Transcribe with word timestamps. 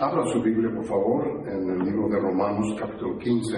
Abra 0.00 0.24
su 0.32 0.40
Biblia, 0.40 0.70
por 0.72 0.84
favor, 0.84 1.42
en 1.48 1.70
el 1.70 1.78
libro 1.80 2.08
de 2.08 2.20
Romanos, 2.20 2.72
capítulo 2.78 3.18
15, 3.18 3.56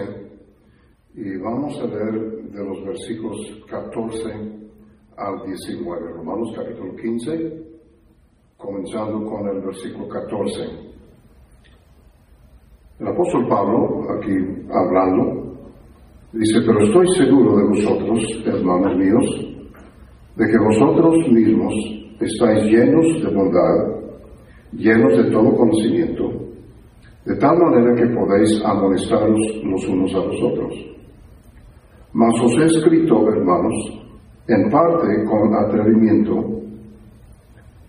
y 1.17 1.37
vamos 1.37 1.79
a 1.79 1.85
leer 1.85 2.15
de 2.51 2.65
los 2.65 2.83
versículos 2.83 3.63
14 3.69 4.33
al 5.19 5.47
19. 5.47 6.13
Romanos, 6.15 6.51
capítulo 6.57 6.97
15, 6.97 7.63
comenzando 8.57 9.23
con 9.29 9.49
el 9.49 9.61
versículo 9.61 10.09
14. 10.09 10.63
El 13.01 13.07
apóstol 13.07 13.47
Pablo, 13.47 14.07
aquí 14.17 14.33
hablando, 14.73 15.59
dice, 16.33 16.61
pero 16.65 16.81
estoy 16.85 17.07
seguro 17.19 17.59
de 17.59 17.65
vosotros, 17.69 18.43
hermanos 18.47 18.97
míos, 18.97 19.27
de 20.37 20.47
que 20.47 20.59
vosotros 20.59 21.17
mismos 21.31 21.75
estáis 22.19 22.65
llenos 22.65 23.23
de 23.23 23.35
bondad, 23.35 24.01
llenos 24.73 25.17
de 25.17 25.31
todo 25.31 25.55
conocimiento, 25.57 26.30
de 27.25 27.37
tal 27.37 27.59
manera 27.59 27.95
que 27.95 28.15
podéis 28.15 28.63
amonestaros 28.65 29.39
los 29.65 29.89
unos 29.89 30.15
a 30.15 30.19
los 30.19 30.43
otros. 30.43 30.75
Mas 32.13 32.35
os 32.43 32.53
he 32.59 32.65
escrito, 32.65 33.29
hermanos, 33.29 33.75
en 34.49 34.71
parte 34.71 35.25
con 35.25 35.55
atrevimiento, 35.55 36.61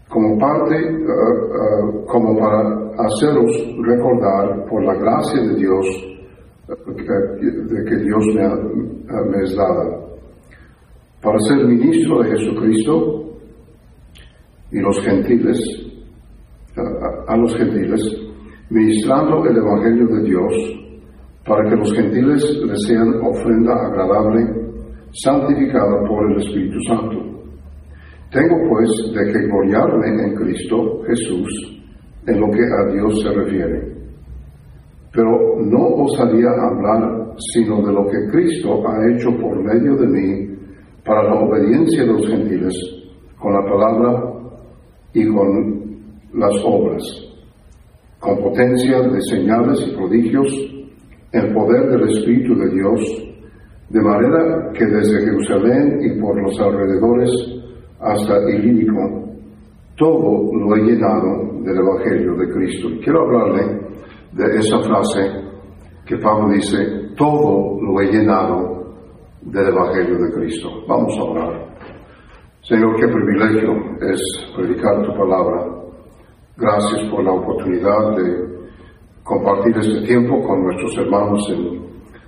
como 0.09 0.38
parte, 0.38 0.76
eh, 0.76 0.91
eh, 0.91 2.05
como 2.05 2.38
para 2.38 2.91
haceros 2.99 3.52
recordar 3.81 4.66
por 4.70 4.84
la 4.84 4.94
gracia 4.95 5.41
de 5.41 5.55
Dios, 5.55 5.85
de 6.68 7.85
que 7.85 7.95
Dios 7.98 8.26
me, 8.35 8.45
ha, 8.45 8.55
me 9.26 9.43
es 9.43 9.55
dada, 9.55 10.02
para 11.21 11.40
ser 11.40 11.66
ministro 11.66 12.21
de 12.21 12.29
Jesucristo 12.32 13.23
y 14.71 14.79
los 14.79 14.99
gentiles, 15.02 15.59
a, 17.27 17.38
los 17.38 17.55
gentiles, 17.55 18.02
ministrando 18.72 19.46
el 19.46 19.58
Evangelio 19.58 20.08
de 20.08 20.24
Dios, 20.24 20.54
para 21.46 21.70
que 21.70 21.76
los 21.76 21.94
gentiles 21.94 22.44
les 22.66 22.82
sean 22.88 23.13
ofrenda 23.22 23.74
agradable, 23.74 24.48
santificada 25.12 26.08
por 26.08 26.32
el 26.32 26.38
Espíritu 26.38 26.80
Santo. 26.88 27.18
Tengo 28.32 28.55
pues 28.70 28.90
de 29.13 29.34
que 29.34 29.48
gloriarme 29.48 30.08
en 30.08 30.36
Cristo 30.36 31.02
Jesús 31.05 31.82
en 32.28 32.40
lo 32.40 32.50
que 32.50 32.62
a 32.62 32.94
Dios 32.94 33.22
se 33.22 33.30
refiere. 33.30 33.91
Pero 35.12 35.60
no 35.60 35.88
osaría 36.04 36.48
hablar 36.50 37.34
sino 37.54 37.82
de 37.85 37.91
lo 37.91 38.08
que 38.08 38.32
Cristo 38.32 38.88
ha 38.88 39.12
hecho 39.12 39.30
por 39.38 39.62
medio 39.62 39.98
de 39.98 40.08
mí 40.08 40.58
para 41.04 41.24
la 41.24 41.41
obediencia 41.41 42.04
de 42.04 42.13
los 42.13 42.28
gentiles 42.28 42.74
con 43.38 43.54
la 43.54 43.70
palabra 43.70 44.34
y 45.13 45.28
con 45.28 45.82
las 46.34 46.54
obras, 46.63 47.04
con 48.22 48.38
potencia 48.38 49.02
de 49.02 49.20
señales 49.22 49.80
y 49.88 49.96
prodigios, 49.96 50.48
el 51.32 51.54
poder 51.54 51.90
del 51.90 52.08
Espíritu 52.08 52.54
de 52.55 52.70
Dios, 52.70 53.02
de 53.90 54.00
manera 54.00 54.72
que 54.74 54.86
desde 54.86 55.26
Jerusalén 55.26 56.00
y 56.04 56.22
por 56.22 56.40
los 56.40 56.58
alrededores 56.62 57.32
hasta 58.00 58.50
Ilírico, 58.52 59.26
todo 59.98 60.54
lo 60.54 60.76
he 60.76 60.84
llenado 60.84 61.62
del 61.63 61.78
Evangelio 61.78 62.36
de 62.36 62.54
Cristo. 62.54 62.90
quiero 63.04 63.22
hablarle 63.22 63.82
de 64.34 64.58
esa 64.58 64.80
frase 64.81 65.22
que 66.06 66.18
Pablo 66.18 66.53
dice, 66.53 66.78
todo 67.18 67.81
lo 67.81 68.02
he 68.02 68.12
llenado 68.12 68.94
del 69.41 69.68
Evangelio 69.68 70.18
de 70.19 70.34
Cristo. 70.34 70.69
Vamos 70.88 71.18
a 71.18 71.24
orar. 71.24 71.75
Señor, 72.62 72.96
qué 72.97 73.08
privilegio 73.08 73.72
es 74.12 74.22
predicar 74.56 75.02
tu 75.06 75.12
palabra. 75.18 75.71
Gracias 76.57 77.09
por 77.09 77.24
la 77.24 77.31
oportunidad 77.31 78.16
de 78.18 78.52
compartir 79.24 79.78
este 79.78 80.06
tiempo 80.06 80.41
con 80.44 80.63
nuestros 80.63 80.97
hermanos 80.97 81.50
en 81.50 81.81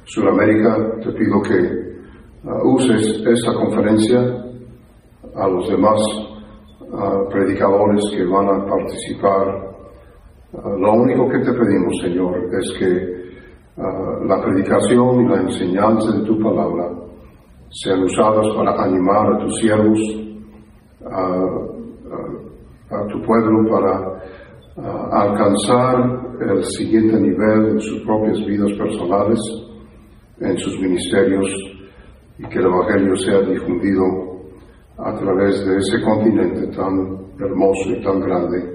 Sudamérica. 0.05 0.77
Te 1.03 1.11
pido 1.11 1.41
que 1.41 2.47
uh, 2.47 2.73
uses 2.73 3.21
esta 3.27 3.53
conferencia 3.53 4.19
a 5.35 5.47
los 5.47 5.69
demás 5.69 5.99
uh, 6.79 7.29
predicadores 7.29 8.01
que 8.15 8.23
van 8.25 8.47
a 8.47 8.65
participar. 8.65 9.75
Uh, 10.53 10.79
lo 10.79 10.93
único 10.93 11.27
que 11.27 11.39
te 11.39 11.51
pedimos, 11.51 11.93
Señor, 12.01 12.37
es 12.59 12.77
que 12.79 13.23
la 13.75 14.39
predicación 14.39 15.25
y 15.25 15.27
la 15.27 15.41
enseñanza 15.41 16.15
de 16.15 16.23
tu 16.25 16.39
palabra 16.39 16.91
sean 17.71 18.03
usadas 18.03 18.45
para 18.55 18.83
animar 18.83 19.33
a 19.33 19.39
tus 19.39 19.57
siervos, 19.57 19.99
a 22.91 23.07
tu 23.07 23.19
pueblo, 23.23 23.67
para 23.71 24.12
alcanzar 24.77 26.35
el 26.41 26.63
siguiente 26.63 27.19
nivel 27.19 27.69
en 27.69 27.79
sus 27.79 28.01
propias 28.01 28.39
vidas 28.45 28.71
personales, 28.73 29.39
en 30.39 30.57
sus 30.57 30.79
ministerios, 30.79 31.47
y 32.39 32.43
que 32.47 32.59
el 32.59 32.65
Evangelio 32.65 33.15
sea 33.17 33.41
difundido 33.41 34.03
a 34.97 35.13
través 35.15 35.65
de 35.65 35.77
ese 35.77 36.01
continente 36.01 36.67
tan 36.75 37.17
hermoso 37.39 37.89
y 37.89 38.01
tan 38.03 38.19
grande. 38.19 38.73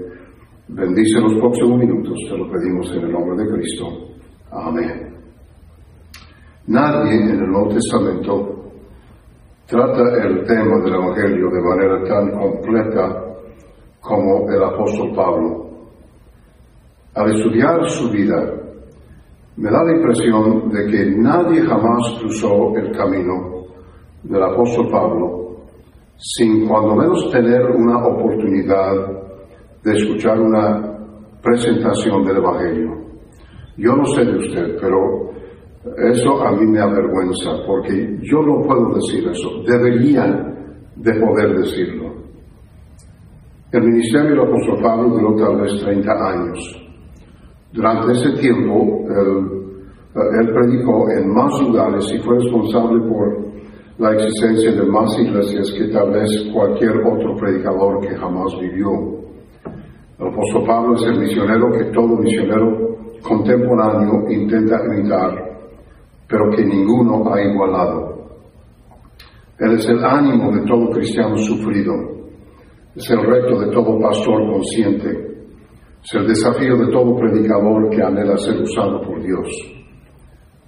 Bendice 0.69 1.19
los 1.19 1.33
próximos 1.35 1.79
minutos, 1.79 2.17
te 2.29 2.37
lo 2.37 2.49
pedimos 2.49 2.91
en 2.95 3.03
el 3.03 3.11
nombre 3.11 3.43
de 3.43 3.51
Cristo. 3.53 3.85
Amén. 4.51 5.09
Nadie 6.67 7.15
en 7.15 7.29
el 7.29 7.47
Nuevo 7.49 7.69
Testamento 7.69 8.59
trata 9.65 10.23
el 10.23 10.45
tema 10.45 10.79
del 10.83 10.93
Evangelio 10.93 11.49
de 11.49 11.61
manera 11.61 12.03
tan 12.03 12.31
completa 12.31 13.25
como 13.99 14.49
el 14.49 14.63
apóstol 14.63 15.15
Pablo. 15.15 15.68
Al 17.15 17.35
estudiar 17.35 17.89
su 17.89 18.09
vida, 18.09 18.53
me 19.57 19.69
da 19.69 19.83
la 19.83 19.95
impresión 19.95 20.69
de 20.69 20.85
que 20.85 21.05
nadie 21.17 21.61
jamás 21.61 22.17
cruzó 22.19 22.75
el 22.77 22.91
camino 22.95 23.65
del 24.23 24.43
apóstol 24.43 24.89
Pablo 24.89 25.39
sin 26.17 26.67
cuando 26.67 26.95
menos 26.95 27.29
tener 27.31 27.61
una 27.71 28.05
oportunidad 28.05 28.93
de 29.83 29.93
escuchar 29.93 30.39
una 30.39 30.97
presentación 31.41 32.25
del 32.25 32.37
Evangelio. 32.37 32.97
Yo 33.77 33.95
no 33.95 34.05
sé 34.05 34.25
de 34.25 34.37
usted, 34.37 34.77
pero 34.81 35.31
eso 36.11 36.41
a 36.45 36.51
mí 36.51 36.65
me 36.67 36.79
avergüenza 36.79 37.51
porque 37.65 38.17
yo 38.21 38.41
no 38.41 38.61
puedo 38.61 38.93
decir 38.95 39.27
eso. 39.29 39.49
Debería 39.65 40.25
de 40.95 41.13
poder 41.13 41.57
decirlo. 41.57 42.13
El 43.71 43.83
ministerio 43.83 44.31
del 44.31 44.39
apóstol 44.41 44.81
Pablo 44.81 45.09
duró 45.09 45.35
tal 45.35 45.61
vez 45.61 45.81
30 45.81 46.11
años. 46.11 46.88
Durante 47.71 48.13
ese 48.13 48.31
tiempo, 48.41 49.05
él, 49.09 50.53
predicó 50.53 51.07
en 51.11 51.31
más 51.33 51.61
lugares 51.61 52.11
y 52.11 52.17
fue 52.19 52.35
responsable 52.39 53.07
por 53.07 53.49
la 53.99 54.13
existencia 54.13 54.71
de 54.71 54.85
más 54.87 55.19
iglesias 55.19 55.71
que 55.77 55.87
tal 55.89 56.11
vez 56.11 56.49
cualquier 56.51 56.97
otro 57.05 57.35
predicador 57.35 58.01
que 58.01 58.15
jamás 58.15 58.57
vivió. 58.59 58.89
El 60.17 60.27
apóstol 60.27 60.63
Pablo 60.65 60.95
es 60.95 61.03
el 61.03 61.19
misionero 61.19 61.71
que 61.71 61.85
todo 61.91 62.17
misionero 62.17 62.97
contemporáneo 63.21 64.29
intenta 64.29 64.81
imitar, 64.85 65.59
pero 66.27 66.49
que 66.49 66.65
ninguno 66.65 67.31
ha 67.31 67.41
igualado. 67.41 68.09
Él 69.59 69.73
es 69.73 69.87
el 69.89 70.03
ánimo 70.03 70.51
de 70.53 70.65
todo 70.65 70.89
cristiano 70.89 71.37
sufrido, 71.37 71.93
es 72.95 73.09
el 73.11 73.21
reto 73.21 73.59
de 73.59 73.71
todo 73.71 73.99
pastor 73.99 74.49
consciente, 74.49 75.28
es 76.03 76.13
el 76.13 76.27
desafío 76.27 76.77
de 76.77 76.91
todo 76.91 77.15
predicador 77.15 77.89
que 77.89 78.01
anhela 78.01 78.37
ser 78.37 78.61
usado 78.61 79.01
por 79.01 79.21
Dios. 79.21 79.47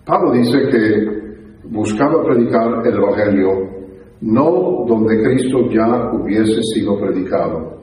Pablo 0.06 0.31
dice 0.31 0.58
que 0.69 1.69
buscaba 1.69 2.24
predicar 2.24 2.86
el 2.86 2.96
Evangelio 2.96 3.72
no 4.22 4.86
donde 4.88 5.24
Cristo 5.24 5.69
ya 5.69 6.12
hubiese 6.14 6.62
sido 6.74 7.00
predicado. 7.00 7.81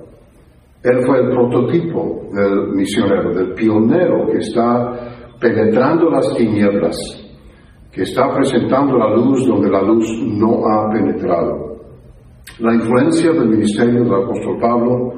Él 0.83 1.05
fue 1.07 1.19
el 1.19 1.31
prototipo 1.31 2.29
del 2.33 2.69
misionero, 2.75 3.35
del 3.35 3.55
pionero 3.55 4.27
que 4.31 4.39
está 4.39 4.93
penetrando 5.41 6.11
las 6.11 6.35
tinieblas, 6.37 6.97
que 7.91 8.03
está 8.03 8.33
presentando 8.35 8.97
la 8.97 9.17
luz 9.17 9.45
donde 9.47 9.71
la 9.71 9.83
luz 9.83 10.07
no 10.25 10.65
ha 10.67 10.91
penetrado. 10.93 11.69
La 12.61 12.75
influencia 12.75 13.33
del 13.33 13.49
ministerio 13.49 14.05
del 14.05 14.15
apóstol 14.15 14.59
Pablo 14.61 15.15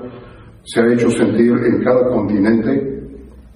se 0.63 0.81
ha 0.81 0.93
hecho 0.93 1.11
sentir 1.11 1.53
en 1.53 1.83
cada 1.83 2.09
continente, 2.09 2.71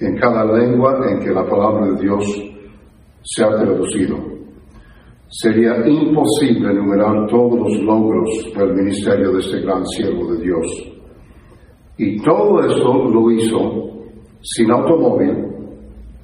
en 0.00 0.16
cada 0.16 0.44
lengua 0.44 1.00
en 1.10 1.20
que 1.20 1.30
la 1.30 1.46
palabra 1.48 1.86
de 1.92 2.02
Dios 2.02 2.24
se 3.22 3.44
ha 3.44 3.48
traducido. 3.56 4.16
Sería 5.28 5.86
imposible 5.86 6.70
enumerar 6.70 7.26
todos 7.28 7.58
los 7.58 7.82
logros 7.82 8.28
del 8.56 8.74
ministerio 8.74 9.32
de 9.32 9.40
este 9.40 9.60
gran 9.60 9.84
siervo 9.86 10.32
de 10.32 10.42
Dios. 10.42 10.94
Y 11.96 12.22
todo 12.22 12.60
eso 12.60 13.08
lo 13.08 13.30
hizo 13.30 13.94
sin 14.40 14.70
automóvil, 14.70 15.46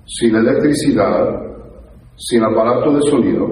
sin 0.04 0.34
electricidad, 0.34 1.40
sin 2.16 2.44
aparato 2.44 2.92
de 2.92 3.02
sonido, 3.02 3.48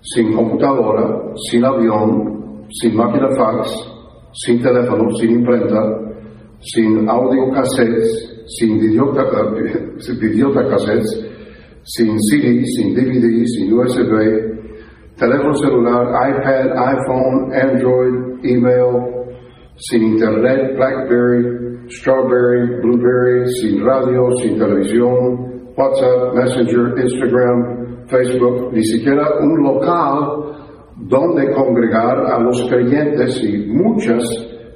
sin 0.00 0.34
computadora, 0.34 1.32
sin 1.50 1.64
avión, 1.64 2.64
sin 2.70 2.96
máquina 2.96 3.28
fax, 3.36 3.68
sin 4.32 4.62
teléfono, 4.62 5.10
sin 5.18 5.30
imprenta, 5.32 6.05
sin 6.60 7.08
audio 7.08 7.52
cassettes, 7.52 8.10
sin 8.58 8.78
videota 8.80 9.24
cassettes, 10.70 11.24
sin 11.84 12.18
CD, 12.18 12.64
sin 12.64 12.94
DVD, 12.94 13.44
sin 13.46 13.72
USB, 13.72 14.12
teléfono 15.16 15.54
celular, 15.54 16.08
iPad, 16.30 16.72
iPhone, 16.76 17.52
Android, 17.54 18.44
email, 18.44 19.26
sin 19.76 20.02
Internet, 20.02 20.76
Blackberry, 20.76 21.88
Strawberry, 21.88 22.80
Blueberry, 22.82 23.46
sin 23.60 23.84
radio, 23.84 24.30
sin 24.42 24.58
televisión, 24.58 25.72
WhatsApp, 25.76 26.34
Messenger, 26.34 26.98
Instagram, 26.98 28.06
Facebook, 28.08 28.72
ni 28.72 28.82
siquiera 28.82 29.28
un 29.40 29.62
local 29.62 30.56
donde 30.96 31.52
congregar 31.52 32.26
a 32.26 32.40
los 32.40 32.66
creyentes 32.68 33.42
y 33.44 33.66
muchas 33.66 34.24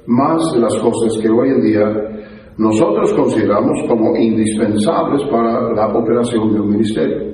más 0.07 0.41
de 0.53 0.59
las 0.59 0.75
cosas 0.79 1.17
que 1.21 1.29
hoy 1.29 1.49
en 1.49 1.61
día 1.61 2.11
nosotros 2.57 3.13
consideramos 3.13 3.79
como 3.87 4.15
indispensables 4.15 5.23
para 5.31 5.73
la 5.73 5.87
operación 5.87 6.53
del 6.53 6.63
ministerio. 6.63 7.31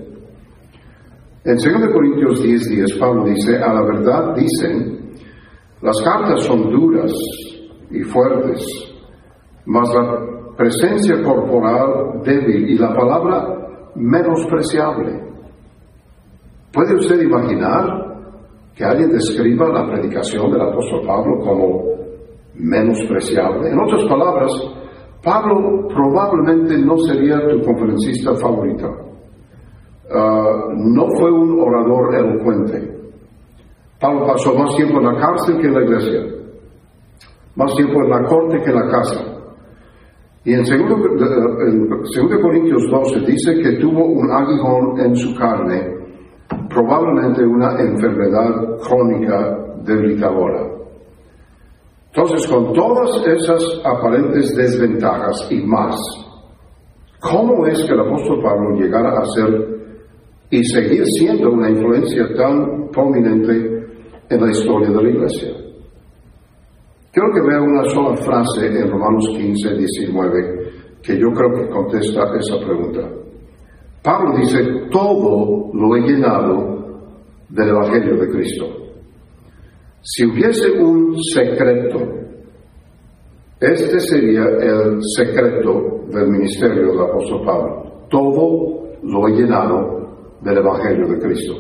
En 1.43 1.55
2 1.55 1.93
Corintios 1.93 2.43
10, 2.43 2.69
10, 2.69 2.97
Pablo 2.99 3.23
dice, 3.25 3.57
a 3.57 3.73
la 3.73 3.81
verdad 3.81 4.35
dicen, 4.35 5.13
las 5.81 5.95
cartas 6.03 6.43
son 6.43 6.69
duras 6.69 7.11
y 7.89 8.03
fuertes, 8.03 8.65
mas 9.65 9.93
la 9.93 10.55
presencia 10.57 11.21
corporal 11.23 12.21
débil 12.23 12.69
y 12.69 12.77
la 12.77 12.93
palabra 12.93 13.47
menospreciable. 13.95 15.23
¿Puede 16.71 16.95
usted 16.95 17.21
imaginar 17.21 18.07
que 18.75 18.83
alguien 18.83 19.09
describa 19.09 19.67
la 19.69 19.87
predicación 19.87 20.51
del 20.51 20.61
apóstol 20.61 21.01
Pablo 21.05 21.39
como 21.39 21.96
menospreciable? 22.59 23.69
En 23.69 23.79
otras 23.79 24.03
palabras, 24.09 24.51
Pablo 25.23 25.87
probablemente 25.87 26.77
no 26.77 26.97
sería 26.99 27.39
tu 27.49 27.61
conferencista 27.61 28.35
favorito. 28.35 28.87
Ah, 30.13 30.69
no 30.75 31.05
fue 31.19 31.31
un 31.31 31.59
orador 31.59 32.15
elocuente. 32.15 32.97
Pablo 33.99 34.27
pasó 34.27 34.53
más 34.53 34.75
tiempo 34.75 34.99
en 34.99 35.05
la 35.05 35.19
cárcel 35.19 35.59
que 35.59 35.67
en 35.67 35.73
la 35.73 35.83
iglesia, 35.83 36.21
más 37.55 37.75
tiempo 37.75 38.03
en 38.03 38.09
la 38.09 38.23
corte 38.23 38.61
que 38.61 38.69
en 38.69 38.75
la 38.75 38.87
casa. 38.89 39.37
Y 40.45 40.53
en 40.53 40.63
2, 40.63 40.71
en 40.71 42.41
Corintios 42.41 42.89
12 42.89 43.19
dice 43.19 43.59
que 43.61 43.79
tuvo 43.79 44.05
un 44.05 44.31
aguijón 44.31 44.97
en 44.99 45.13
su 45.13 45.35
carne, 45.35 45.93
probablemente 46.69 47.45
una 47.45 47.77
enfermedad 47.81 48.77
crónica 48.87 49.57
debilitadora. 49.83 50.76
Entonces, 52.17 52.47
con 52.47 52.73
todas 52.73 53.27
esas 53.27 53.63
aparentes 53.83 54.55
desventajas 54.55 55.47
y 55.51 55.61
más, 55.61 55.95
¿cómo 57.19 57.67
es 57.67 57.77
que 57.85 57.93
el 57.93 57.99
apóstol 57.99 58.41
Pablo 58.41 58.75
llegara 58.75 59.19
a 59.19 59.25
ser 59.35 59.77
y 60.49 60.63
seguir 60.63 61.03
siendo 61.19 61.51
una 61.51 61.69
influencia 61.69 62.25
tan 62.35 62.89
prominente 62.89 63.53
en 64.29 64.41
la 64.41 64.49
historia 64.49 64.89
de 64.89 65.03
la 65.03 65.09
iglesia. 65.09 65.49
Quiero 67.11 67.33
que 67.33 67.41
vea 67.41 67.61
una 67.61 67.83
sola 67.89 68.15
frase 68.17 68.67
en 68.67 68.89
Romanos 68.89 69.25
15, 69.35 69.75
19, 69.75 70.71
que 71.01 71.19
yo 71.19 71.31
creo 71.31 71.53
que 71.53 71.69
contesta 71.69 72.23
esa 72.37 72.65
pregunta. 72.65 73.01
Pablo 74.03 74.37
dice, 74.37 74.59
todo 74.91 75.69
lo 75.73 75.95
he 75.95 76.01
llenado 76.01 77.11
del 77.49 77.69
Evangelio 77.69 78.17
de 78.17 78.29
Cristo. 78.29 78.86
Si 80.01 80.25
hubiese 80.25 80.71
un 80.71 81.15
secreto, 81.21 81.99
este 83.59 83.99
sería 83.99 84.43
el 84.43 84.99
secreto 85.15 86.05
del 86.09 86.27
ministerio 86.27 86.91
del 86.91 87.01
apóstol 87.01 87.45
Pablo. 87.45 88.07
Todo 88.09 88.97
lo 89.03 89.27
he 89.27 89.31
llenado 89.31 90.37
del 90.41 90.57
Evangelio 90.57 91.07
de 91.07 91.19
Cristo. 91.19 91.53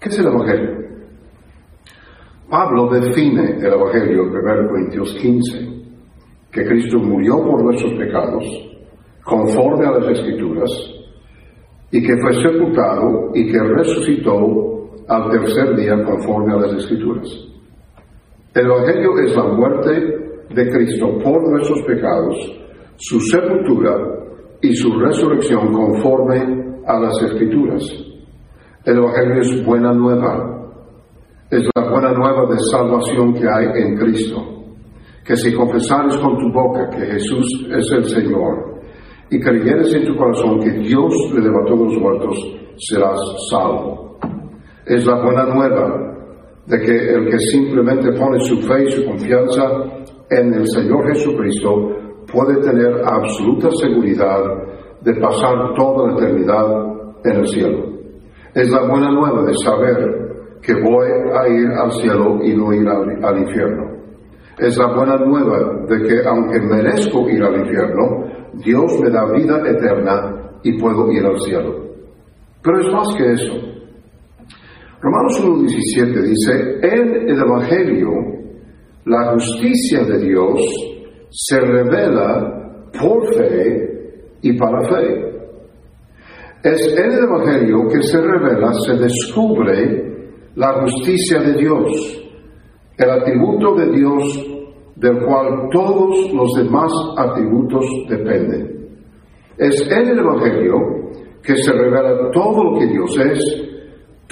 ¿Qué 0.00 0.08
es 0.08 0.18
el 0.18 0.26
Evangelio? 0.26 0.84
Pablo 2.48 2.88
define 2.88 3.58
el 3.58 3.72
Evangelio 3.72 4.22
en 4.22 4.28
1 4.28 4.68
Corintios 4.68 5.14
15, 5.14 5.68
que 6.50 6.64
Cristo 6.64 6.98
murió 6.98 7.36
por 7.42 7.62
nuestros 7.62 7.92
pecados, 7.94 8.44
conforme 9.24 9.86
a 9.86 9.98
las 9.98 10.18
Escrituras, 10.18 10.70
y 11.90 12.02
que 12.02 12.16
fue 12.16 12.32
sepultado 12.42 13.30
y 13.34 13.50
que 13.50 13.58
resucitó 13.58 14.83
al 15.08 15.30
tercer 15.30 15.76
día 15.76 16.02
conforme 16.04 16.54
a 16.54 16.56
las 16.56 16.72
Escrituras. 16.74 17.28
El 18.54 18.66
Evangelio 18.66 19.18
es 19.18 19.36
la 19.36 19.44
muerte 19.44 19.90
de 20.50 20.70
Cristo 20.70 21.18
por 21.22 21.50
nuestros 21.50 21.82
pecados, 21.82 22.36
su 22.96 23.20
sepultura 23.20 23.96
y 24.62 24.74
su 24.74 24.92
resurrección 24.98 25.72
conforme 25.72 26.80
a 26.86 27.00
las 27.00 27.22
escrituras. 27.22 27.82
El 28.84 28.98
Evangelio 28.98 29.40
es 29.40 29.66
buena 29.66 29.92
nueva. 29.92 30.50
Es 31.50 31.68
la 31.74 31.90
buena 31.90 32.12
nueva 32.12 32.46
de 32.50 32.58
salvación 32.70 33.34
que 33.34 33.46
hay 33.48 33.82
en 33.82 33.96
Cristo. 33.96 34.42
Que 35.24 35.36
si 35.36 35.52
confesares 35.54 36.16
con 36.18 36.38
tu 36.38 36.52
boca 36.52 36.88
que 36.90 37.06
Jesús 37.06 37.66
es 37.70 37.90
el 37.92 38.04
Señor 38.04 38.82
y 39.30 39.40
creyeres 39.40 39.94
en 39.94 40.06
tu 40.06 40.16
corazón 40.16 40.60
que 40.60 40.70
Dios 40.70 41.12
le 41.34 41.40
levantó 41.40 41.76
los 41.76 41.96
muertos, 41.98 42.36
serás 42.76 43.18
salvo. 43.50 44.13
Es 44.86 45.06
la 45.06 45.22
buena 45.22 45.44
nueva 45.44 46.14
de 46.66 46.78
que 46.80 47.14
el 47.14 47.28
que 47.28 47.38
simplemente 47.38 48.12
pone 48.12 48.38
su 48.40 48.60
fe 48.62 48.84
y 48.84 48.90
su 48.90 49.04
confianza 49.04 49.64
en 50.30 50.54
el 50.54 50.66
Señor 50.68 51.06
Jesucristo 51.08 51.90
puede 52.30 52.60
tener 52.60 53.02
absoluta 53.04 53.68
seguridad 53.80 54.40
de 55.02 55.14
pasar 55.14 55.74
toda 55.76 56.08
la 56.08 56.14
eternidad 56.14 56.66
en 57.24 57.36
el 57.36 57.46
cielo. 57.48 57.84
Es 58.54 58.70
la 58.70 58.86
buena 58.88 59.10
nueva 59.10 59.42
de 59.44 59.54
saber 59.64 60.24
que 60.62 60.74
voy 60.74 61.08
a 61.34 61.48
ir 61.48 61.66
al 61.66 61.92
cielo 61.92 62.38
y 62.42 62.54
no 62.54 62.72
ir 62.72 62.88
al, 62.88 63.38
infierno. 63.38 63.84
Es 64.58 64.78
la 64.78 64.94
buena 64.94 65.16
nueva 65.16 65.58
de 65.88 66.08
que 66.08 66.26
aunque 66.26 66.60
merezco 66.60 67.28
ir 67.28 67.42
al 67.42 67.56
infierno, 67.56 68.24
Dios 68.64 69.00
me 69.00 69.10
da 69.10 69.30
vida 69.32 69.60
eterna 69.68 70.58
y 70.62 70.78
puedo 70.78 71.10
ir 71.10 71.24
al 71.26 71.38
cielo. 71.40 71.74
Pero 72.62 72.80
es 72.80 72.92
más 72.92 73.14
que 73.16 73.32
eso. 73.32 73.73
Romanos 75.04 75.38
1.17 75.44 76.22
dice, 76.22 76.78
en 76.80 77.28
el 77.28 77.38
Evangelio 77.38 78.08
la 79.04 79.32
justicia 79.34 80.02
de 80.02 80.18
Dios 80.18 80.58
se 81.28 81.60
revela 81.60 82.88
por 82.98 83.34
fe 83.34 84.30
y 84.40 84.56
para 84.56 84.80
fe. 84.88 85.30
Es 86.62 86.96
en 86.96 87.12
el 87.12 87.24
Evangelio 87.24 87.86
que 87.92 88.00
se 88.00 88.18
revela, 88.18 88.72
se 88.72 88.94
descubre 88.94 90.52
la 90.54 90.80
justicia 90.80 91.38
de 91.38 91.52
Dios, 91.52 92.24
el 92.96 93.10
atributo 93.10 93.74
de 93.74 93.90
Dios 93.90 94.24
del 94.96 95.18
cual 95.22 95.68
todos 95.70 96.32
los 96.32 96.50
demás 96.56 96.90
atributos 97.18 97.84
dependen. 98.08 98.88
Es 99.58 99.86
en 99.86 100.08
el 100.08 100.18
Evangelio 100.18 100.76
que 101.42 101.56
se 101.56 101.72
revela 101.74 102.30
todo 102.32 102.64
lo 102.64 102.78
que 102.78 102.86
Dios 102.86 103.18
es, 103.18 103.73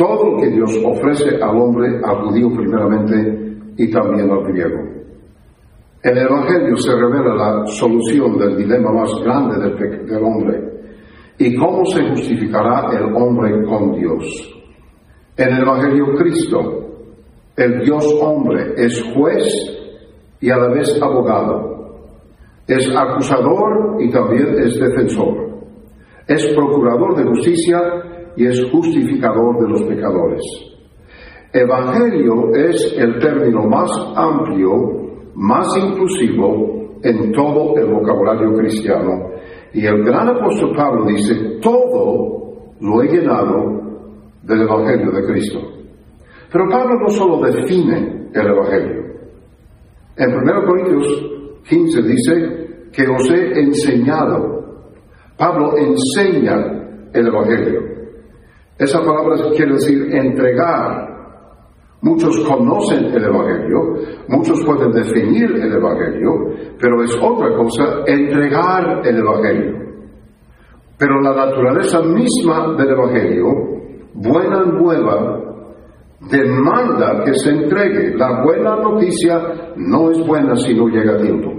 todo 0.03 0.33
lo 0.33 0.41
que 0.41 0.49
Dios 0.49 0.77
ofrece 0.85 1.37
al 1.41 1.57
hombre, 1.57 2.01
al 2.03 2.25
judío 2.25 2.49
primeramente 2.51 3.57
y 3.77 3.89
también 3.89 4.29
al 4.31 4.43
griego. 4.45 4.81
En 6.03 6.17
el 6.17 6.27
Evangelio 6.27 6.77
se 6.77 6.93
revela 6.93 7.35
la 7.37 7.67
solución 7.67 8.37
del 8.37 8.57
dilema 8.57 8.91
más 8.91 9.11
grande 9.23 9.61
del, 9.61 10.25
hombre 10.25 10.61
y 11.39 11.55
cómo 11.55 11.85
se 11.85 12.03
justificará 12.09 12.91
el 12.99 13.15
hombre 13.15 13.65
con 13.65 13.93
Dios. 13.93 14.25
En 15.37 15.55
el 15.55 15.63
Evangelio 15.63 16.07
Cristo, 16.19 16.59
el 17.57 17.85
Dios 17.85 18.05
hombre 18.21 18.75
es 18.77 19.01
juez 19.15 19.47
y 20.41 20.51
a 20.51 20.57
la 20.57 20.69
vez 20.69 21.01
abogado. 21.01 21.71
Es 22.67 22.93
acusador 22.97 23.99
y 24.01 24.11
también 24.11 24.49
es 24.59 24.81
defensor. 24.81 25.53
Es 26.27 26.45
procurador 26.55 27.17
de 27.17 27.25
justicia 27.25 27.79
y 28.37 28.47
es 28.47 28.71
justificador 28.71 29.61
de 29.61 29.69
los 29.69 29.83
pecadores. 29.83 30.43
Evangelio 31.53 32.55
es 32.55 32.95
el 32.99 33.19
término 33.19 33.65
más 33.69 33.91
amplio 34.17 35.03
más 35.35 35.67
inclusivo 35.77 36.99
en 37.03 37.33
todo 37.33 37.77
el 37.77 37.93
vocabulario 37.93 38.55
cristiano. 38.55 39.31
Y 39.73 39.87
el 39.87 40.05
gran 40.05 40.29
apóstol 40.29 40.75
Pablo 40.77 41.07
dice, 41.07 41.59
todo 41.61 42.75
lo 42.81 43.03
he 43.03 43.09
llenado 43.09 43.81
del 44.43 44.63
Evangelio 44.63 45.11
de 45.13 45.25
Cristo. 45.25 45.59
Pero 46.53 46.69
Pablo 46.69 47.01
no 47.01 47.09
solo 47.09 47.41
define 47.41 48.29
el 48.35 48.47
Evangelio. 48.47 49.03
En 50.17 50.35
1 50.35 50.67
Corintios 50.67 51.07
15 51.69 52.03
dice 52.03 52.89
que 52.93 53.09
os 53.09 53.31
he 53.31 53.61
enseñado. 53.61 54.87
Pablo 55.39 55.73
enseña 55.79 57.09
el 57.15 57.27
Evangelio. 57.27 57.92
Esa 58.79 59.01
palabra 59.01 59.37
quiere 59.55 59.73
decir 59.73 60.15
entregar 60.15 61.13
Muchos 62.03 62.37
conocen 62.41 63.15
el 63.15 63.25
Evangelio, 63.25 63.79
muchos 64.27 64.61
pueden 64.65 64.91
definir 64.91 65.53
el 65.53 65.73
Evangelio, 65.73 66.33
pero 66.81 67.01
es 67.05 67.17
otra 67.23 67.57
cosa 67.57 68.03
entregar 68.05 69.07
el 69.07 69.19
Evangelio. 69.19 69.83
Pero 70.99 71.21
la 71.21 71.33
naturaleza 71.33 72.03
misma 72.03 72.75
del 72.77 72.91
Evangelio, 72.91 73.47
buena 74.15 74.65
nueva, 74.65 75.43
demanda 76.29 77.23
que 77.25 77.35
se 77.35 77.51
entregue. 77.51 78.17
La 78.17 78.43
buena 78.43 78.77
noticia 78.77 79.73
no 79.77 80.11
es 80.11 80.27
buena 80.27 80.57
si 80.57 80.75
no 80.75 80.89
llega 80.89 81.15
a 81.15 81.19
tiempo. 81.19 81.53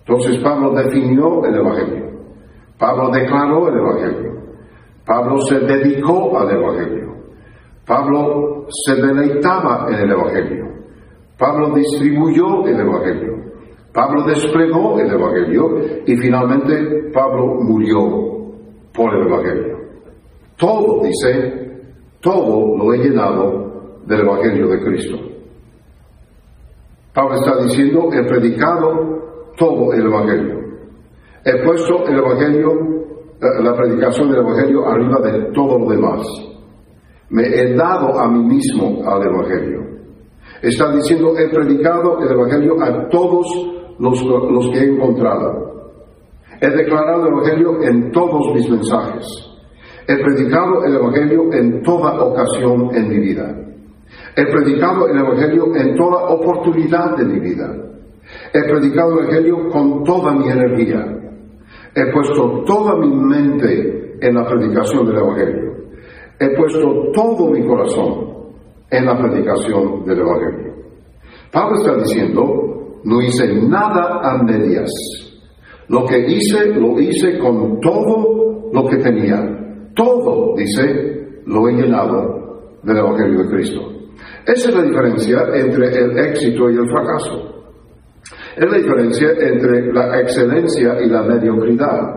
Entonces 0.00 0.38
Pablo 0.42 0.72
definió 0.74 1.46
el 1.46 1.54
Evangelio. 1.54 2.10
Pablo 2.78 3.08
declaró 3.10 3.68
el 3.68 3.78
Evangelio. 3.78 4.30
Pablo 5.10 5.38
se 5.42 5.58
dedicó 5.58 6.38
al 6.38 6.52
Evangelio. 6.52 7.16
Pablo 7.84 8.66
se 8.68 8.94
deleitaba 8.94 9.88
en 9.88 9.94
el 9.96 10.10
Evangelio. 10.12 10.66
Pablo 11.36 11.74
distribuyó 11.74 12.64
el 12.64 12.78
Evangelio. 12.78 13.32
Pablo 13.92 14.22
desplegó 14.22 15.00
el 15.00 15.10
Evangelio 15.10 15.78
y 16.06 16.16
finalmente 16.16 17.10
Pablo 17.12 17.56
murió 17.60 17.98
por 18.94 19.12
el 19.16 19.26
Evangelio. 19.26 19.78
Todo, 20.56 21.02
dice, 21.02 21.80
todo 22.20 22.76
lo 22.78 22.94
he 22.94 22.98
llenado 22.98 23.98
del 24.06 24.20
Evangelio 24.20 24.68
de 24.68 24.80
Cristo. 24.84 25.16
Pablo 27.12 27.34
está 27.34 27.64
diciendo, 27.64 28.10
he 28.12 28.22
predicado 28.28 29.50
todo 29.58 29.92
el 29.92 30.06
Evangelio. 30.06 30.60
He 31.44 31.64
puesto 31.64 32.06
el 32.06 32.16
Evangelio, 32.16 32.99
la 33.40 33.74
predicación 33.74 34.30
del 34.30 34.40
Evangelio 34.40 34.86
arriba 34.86 35.18
de 35.20 35.52
todo 35.52 35.78
lo 35.78 35.90
demás. 35.90 36.20
Me 37.30 37.46
he 37.46 37.74
dado 37.74 38.18
a 38.18 38.28
mí 38.28 38.44
mismo 38.44 39.02
al 39.08 39.26
Evangelio. 39.26 39.80
Está 40.62 40.92
diciendo, 40.92 41.32
he 41.38 41.48
predicado 41.48 42.18
el 42.20 42.30
Evangelio 42.32 42.82
a 42.82 43.08
todos 43.08 43.46
los, 43.98 44.22
los 44.24 44.70
que 44.70 44.78
he 44.78 44.92
encontrado. 44.92 45.70
He 46.60 46.68
declarado 46.68 47.26
el 47.26 47.32
Evangelio 47.32 47.82
en 47.82 48.10
todos 48.12 48.54
mis 48.54 48.68
mensajes. 48.68 49.26
He 50.06 50.16
predicado 50.16 50.84
el 50.84 50.94
Evangelio 50.96 51.52
en 51.52 51.82
toda 51.82 52.22
ocasión 52.22 52.90
en 52.94 53.08
mi 53.08 53.20
vida. 53.20 53.56
He 54.36 54.44
predicado 54.44 55.08
el 55.08 55.18
Evangelio 55.18 55.74
en 55.76 55.94
toda 55.96 56.24
oportunidad 56.28 57.16
de 57.16 57.24
mi 57.24 57.40
vida. 57.40 57.74
He 58.52 58.62
predicado 58.64 59.12
el 59.12 59.18
Evangelio 59.20 59.68
con 59.70 60.04
toda 60.04 60.32
mi 60.32 60.48
energía. 60.50 61.20
He 61.94 62.12
puesto 62.12 62.62
toda 62.64 62.96
mi 62.96 63.14
mente 63.14 64.18
en 64.20 64.34
la 64.34 64.46
predicación 64.46 65.06
del 65.06 65.16
Evangelio. 65.16 65.72
He 66.38 66.56
puesto 66.56 67.10
todo 67.12 67.50
mi 67.50 67.66
corazón 67.66 68.30
en 68.90 69.04
la 69.06 69.18
predicación 69.18 70.04
del 70.04 70.20
Evangelio. 70.20 70.74
Pablo 71.52 71.76
está 71.76 71.96
diciendo, 71.96 73.00
no 73.04 73.22
hice 73.22 73.52
nada 73.68 74.20
a 74.22 74.42
medias. 74.42 74.90
Lo 75.88 76.04
que 76.06 76.18
hice, 76.18 76.66
lo 76.74 77.00
hice 77.00 77.38
con 77.38 77.80
todo 77.80 78.70
lo 78.72 78.86
que 78.86 78.96
tenía. 78.98 79.38
Todo, 79.94 80.54
dice, 80.56 81.42
lo 81.46 81.68
he 81.68 81.72
llenado 81.72 82.78
del 82.84 82.96
Evangelio 82.98 83.42
de 83.42 83.48
Cristo. 83.48 83.80
Esa 84.46 84.68
es 84.68 84.74
la 84.74 84.82
diferencia 84.82 85.38
entre 85.54 85.88
el 85.88 86.18
éxito 86.18 86.70
y 86.70 86.74
el 86.76 86.88
fracaso. 86.88 87.59
Es 88.60 88.70
la 88.70 88.76
diferencia 88.76 89.30
entre 89.40 89.90
la 89.90 90.20
excelencia 90.20 91.00
y 91.00 91.08
la 91.08 91.22
mediocridad. 91.22 92.14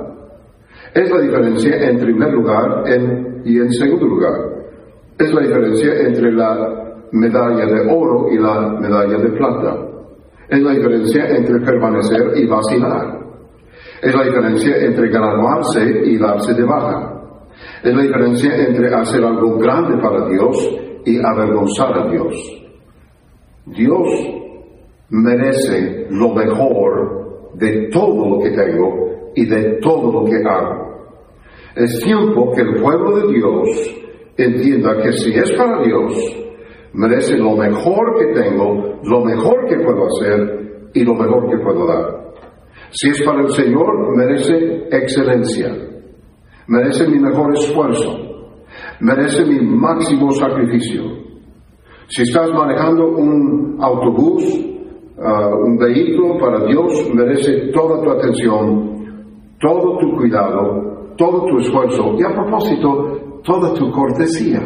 Es 0.94 1.10
la 1.10 1.22
diferencia 1.22 1.90
en 1.90 1.98
primer 1.98 2.34
lugar 2.34 2.84
y 3.46 3.60
en 3.60 3.72
segundo 3.72 4.06
lugar. 4.08 4.34
Es 5.18 5.34
la 5.34 5.40
diferencia 5.40 6.02
entre 6.02 6.34
la 6.34 7.08
medalla 7.14 7.66
de 7.66 7.90
oro 7.90 8.28
y 8.30 8.38
la 8.40 8.78
medalla 8.78 9.20
de 9.20 9.30
plata. 9.30 9.88
Es 10.50 10.62
la 10.62 10.72
diferencia 10.72 11.30
entre 11.30 11.62
permanecer 11.62 12.34
y 12.36 12.46
vacilar. 12.46 13.20
Es 14.02 14.14
la 14.14 14.24
diferencia 14.26 14.76
entre 14.86 15.08
graduarse 15.08 16.02
y 16.04 16.18
darse 16.18 16.54
de 16.56 16.64
baja. 16.66 17.22
Es 17.82 17.96
la 17.96 18.02
diferencia 18.02 18.54
entre 18.68 18.94
hacer 18.94 19.24
algo 19.24 19.58
grande 19.60 19.96
para 20.04 20.28
Dios 20.28 20.58
y 21.06 21.20
avergonzar 21.24 22.00
a 22.00 22.12
Dios. 22.12 22.36
Dios 23.68 24.43
merece 25.14 26.08
lo 26.10 26.34
mejor 26.34 27.52
de 27.54 27.90
todo 27.92 28.30
lo 28.30 28.40
que 28.44 28.50
tengo 28.50 29.32
y 29.36 29.46
de 29.46 29.80
todo 29.80 30.12
lo 30.12 30.26
que 30.26 30.38
hago. 30.38 31.06
Es 31.76 32.00
tiempo 32.00 32.52
que 32.52 32.62
el 32.62 32.82
pueblo 32.82 33.18
de 33.18 33.34
Dios 33.34 34.04
entienda 34.38 35.02
que 35.04 35.12
si 35.12 35.32
es 35.34 35.52
para 35.52 35.84
Dios, 35.84 36.14
merece 36.94 37.38
lo 37.38 37.56
mejor 37.56 38.18
que 38.18 38.42
tengo, 38.42 39.00
lo 39.04 39.24
mejor 39.24 39.68
que 39.68 39.76
puedo 39.78 40.08
hacer 40.08 40.90
y 40.96 41.04
lo 41.04 41.14
mejor 41.14 41.48
que 41.48 41.64
puedo 41.64 41.86
dar. 41.86 42.34
Si 42.90 43.10
es 43.10 43.22
para 43.24 43.42
el 43.42 43.50
Señor, 43.50 44.18
merece 44.18 44.88
excelencia, 44.92 45.76
merece 46.68 47.08
mi 47.08 47.20
mejor 47.20 47.54
esfuerzo, 47.54 48.56
merece 49.00 49.46
mi 49.46 49.60
máximo 49.62 50.32
sacrificio. 50.32 51.04
Si 52.08 52.24
estás 52.24 52.50
manejando 52.52 53.10
un 53.10 53.78
autobús, 53.80 54.73
un 55.18 55.78
vehículo 55.78 56.40
para 56.40 56.66
Dios 56.66 57.10
merece 57.14 57.72
toda 57.72 58.02
tu 58.02 58.10
atención, 58.10 59.54
todo 59.60 59.98
tu 60.00 60.16
cuidado, 60.18 61.14
todo 61.18 61.46
tu 61.46 61.60
esfuerzo 61.60 62.16
y 62.18 62.24
a 62.24 62.34
propósito, 62.34 63.42
toda 63.44 63.74
tu 63.76 63.92
cortesía. 63.92 64.62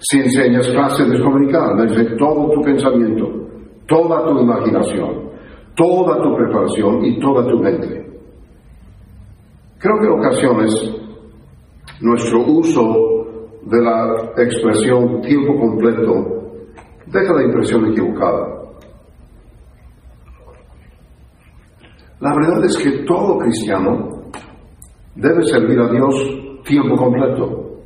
Si 0.00 0.18
enseñas 0.18 0.66
clases 0.68 1.08
de 1.10 1.22
comunicar, 1.22 1.76
merece 1.76 2.16
todo 2.16 2.50
tu 2.50 2.60
pensamiento, 2.62 3.28
toda 3.86 4.28
tu 4.28 4.40
imaginación, 4.40 5.30
toda 5.76 6.20
tu 6.20 6.34
preparación 6.34 7.04
y 7.04 7.20
toda 7.20 7.46
tu 7.46 7.58
mente. 7.58 8.04
Creo 9.78 9.98
que 9.98 10.06
en 10.06 10.12
ocasiones 10.12 11.02
nuestro 12.00 12.40
uso 12.40 13.26
de 13.64 13.80
la 13.80 14.32
expresión 14.36 15.20
tiempo 15.22 15.56
completo 15.56 16.42
deja 17.06 17.32
la 17.34 17.44
impresión 17.44 17.86
equivocada. 17.86 18.61
La 22.22 22.32
verdad 22.36 22.64
es 22.64 22.78
que 22.78 23.04
todo 23.04 23.36
cristiano 23.36 24.08
debe 25.16 25.42
servir 25.42 25.76
a 25.80 25.90
Dios 25.90 26.62
tiempo 26.64 26.94
completo. 26.94 27.80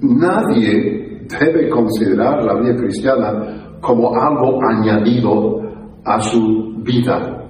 Nadie 0.00 1.26
debe 1.28 1.68
considerar 1.68 2.42
la 2.42 2.58
vida 2.58 2.76
cristiana 2.76 3.76
como 3.78 4.14
algo 4.18 4.58
añadido 4.70 5.60
a 6.02 6.18
su 6.18 6.80
vida. 6.82 7.44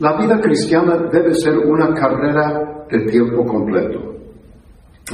La 0.00 0.18
vida 0.18 0.38
cristiana 0.42 1.08
debe 1.10 1.32
ser 1.32 1.56
una 1.56 1.94
carrera 1.94 2.84
de 2.90 3.06
tiempo 3.06 3.42
completo. 3.46 4.00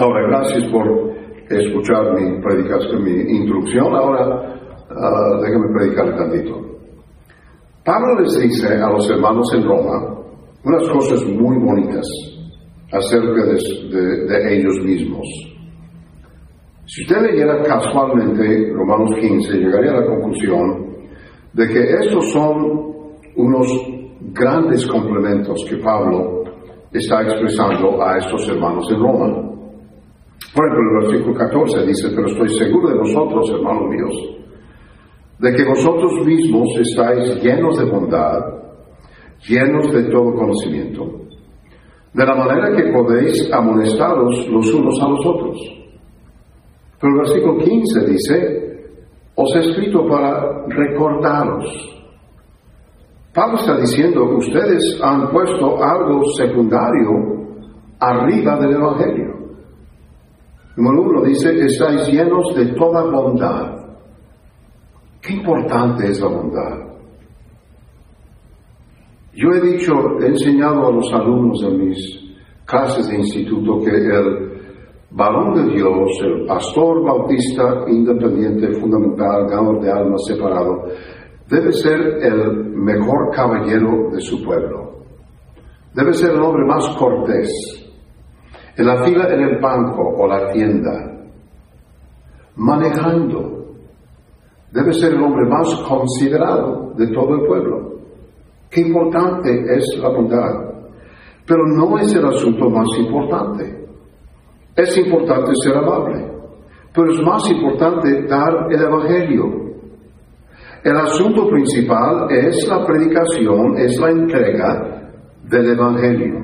Ahora, 0.01 0.27
gracias 0.31 0.65
por 0.73 1.13
escuchar 1.49 2.13
mi 2.15 2.43
predicación, 2.43 3.05
mi. 3.05 3.79
Ahora, 3.79 4.59
uh, 4.91 5.41
déjame 5.41 5.69
predicar 5.73 6.17
tantito. 6.17 6.74
Pablo 7.85 8.21
les 8.21 8.39
dice 8.39 8.75
a 8.75 8.89
los 8.89 9.11
hermanos 9.11 9.53
en 9.55 9.63
Roma 9.63 10.17
unas 10.65 10.89
cosas 10.89 11.23
muy 11.27 11.59
bonitas 11.59 12.07
acerca 12.91 13.45
de, 13.45 14.57
ellos 14.57 14.79
mismos. 14.83 15.27
Si 16.87 17.03
usted 17.03 17.21
leyera 17.21 17.63
casualmente 17.63 18.73
Romanos 18.73 19.11
15, 19.21 19.59
llegaría 19.59 19.91
a 19.91 20.01
la 20.01 20.07
conclusión 20.07 20.97
de 21.53 21.69
que 21.69 21.81
estos 21.81 22.31
son 22.33 23.05
unos 23.37 23.69
grandes 24.33 24.87
complementos 24.87 25.63
que 25.69 25.77
Pablo 25.77 26.45
está 26.91 27.21
expresando 27.23 28.03
a 28.03 28.17
estos 28.17 28.49
hermanos 28.49 28.87
en 28.91 28.99
Roma. 28.99 29.27
Por 30.55 30.67
ejemplo, 30.67 31.01
el 31.01 31.07
versículo 31.07 31.35
14 31.37 31.87
dice, 31.87 32.09
pero 32.15 32.29
estoy 32.29 32.49
seguro 32.49 32.89
de 32.89 32.99
vosotros, 32.99 33.51
hermanos 33.51 33.91
míos, 33.91 34.44
de 35.39 35.53
que 35.53 35.65
vosotros 35.65 36.25
mismos 36.25 36.69
estáis 36.79 37.43
llenos 37.43 37.79
de 37.79 37.85
bondad, 37.85 38.41
llenos 39.49 39.93
de 39.93 40.05
todo 40.05 40.35
conocimiento, 40.35 41.05
de 42.13 42.25
la 42.25 42.35
manera 42.35 42.77
que 42.77 42.93
podéis 42.93 43.53
amonestaros 43.53 44.49
los 44.49 44.75
unos 44.75 45.03
a 45.03 45.09
los 45.09 45.27
otros. 45.27 45.57
Pero 47.01 47.13
el 47.13 47.19
versículo 47.19 47.59
15 47.59 48.07
dice, 48.07 48.65
os 49.35 49.57
he 49.57 49.59
escrito 49.61 50.07
para 50.09 50.65
recordaros. 50.69 51.65
Pablo 53.35 53.57
está 53.57 53.77
diciendo 53.77 54.29
que 54.29 54.37
ustedes 54.37 55.01
han 55.03 55.29
puesto 55.31 55.83
algo 55.83 56.23
secundario 56.37 57.11
arriba 57.99 58.57
del 58.61 58.75
Evangelio. 58.75 59.35
Número 60.77 61.03
uno 61.03 61.23
dice, 61.23 61.53
estáis 61.65 62.07
llenos 62.09 62.55
de 62.55 62.67
toda 62.75 63.03
bondad. 63.11 63.84
Qué 65.25 65.33
importante 65.33 66.11
es 66.11 66.21
la 66.21 66.29
bondad. 66.29 66.79
Yo 69.33 69.49
he 69.51 69.61
dicho, 69.73 69.93
he 70.21 70.27
enseñado 70.27 70.87
a 70.87 70.93
los 70.93 71.11
alumnos 71.15 71.65
en 71.65 71.89
mis 71.89 71.97
clases 72.67 73.09
de 73.09 73.17
instituto 73.17 73.81
que 73.81 73.91
el 73.91 74.61
varón 75.11 75.55
de 75.55 75.75
Dios, 75.75 76.11
el 76.23 76.45
pastor 76.47 77.03
bautista 77.03 77.85
independiente, 77.89 78.75
fundamental, 78.75 79.47
ganador 79.49 79.81
de 79.81 79.91
almas 79.91 80.21
separado, 80.27 80.85
debe 81.49 81.73
ser 81.73 82.01
el 82.23 82.71
mejor 82.75 83.31
caballero 83.35 84.11
de 84.13 84.21
su 84.21 84.45
pueblo. 84.45 85.05
Debe 85.95 86.13
ser 86.13 86.33
el 86.33 86.43
hombre 86.43 86.67
más 86.67 86.87
cortés. 86.99 87.51
En 88.77 88.87
la 88.87 89.03
fila 89.05 89.33
en 89.33 89.41
el 89.41 89.59
banco 89.59 90.03
o 90.19 90.27
la 90.27 90.51
tienda, 90.53 91.15
manejando, 92.57 93.54
debe 94.75 94.93
ser 94.93 95.15
el 95.15 95.23
hombre 95.23 95.49
más 95.49 95.73
considerado 95.89 96.93
de 96.97 97.07
todo 97.13 97.37
el 97.37 97.47
pueblo. 97.47 97.95
Qué 98.69 98.81
importante 98.81 99.51
es 99.73 99.85
la 100.03 100.09
bondad. 100.09 100.51
Pero 101.47 101.63
no 101.77 101.97
es 101.99 102.13
el 102.15 102.27
asunto 102.27 102.69
más 102.71 102.89
importante. 102.99 103.87
Es 104.75 104.99
importante 104.99 105.53
ser 105.63 105.77
amable, 105.77 106.29
pero 106.93 107.13
es 107.13 107.21
más 107.21 107.49
importante 107.49 108.27
dar 108.27 108.67
el 108.69 108.83
Evangelio. 108.83 109.45
El 110.83 110.97
asunto 110.97 111.49
principal 111.49 112.27
es 112.31 112.67
la 112.69 112.85
predicación, 112.85 113.79
es 113.79 113.97
la 114.01 114.11
entrega 114.11 115.13
del 115.45 115.71
Evangelio. 115.71 116.35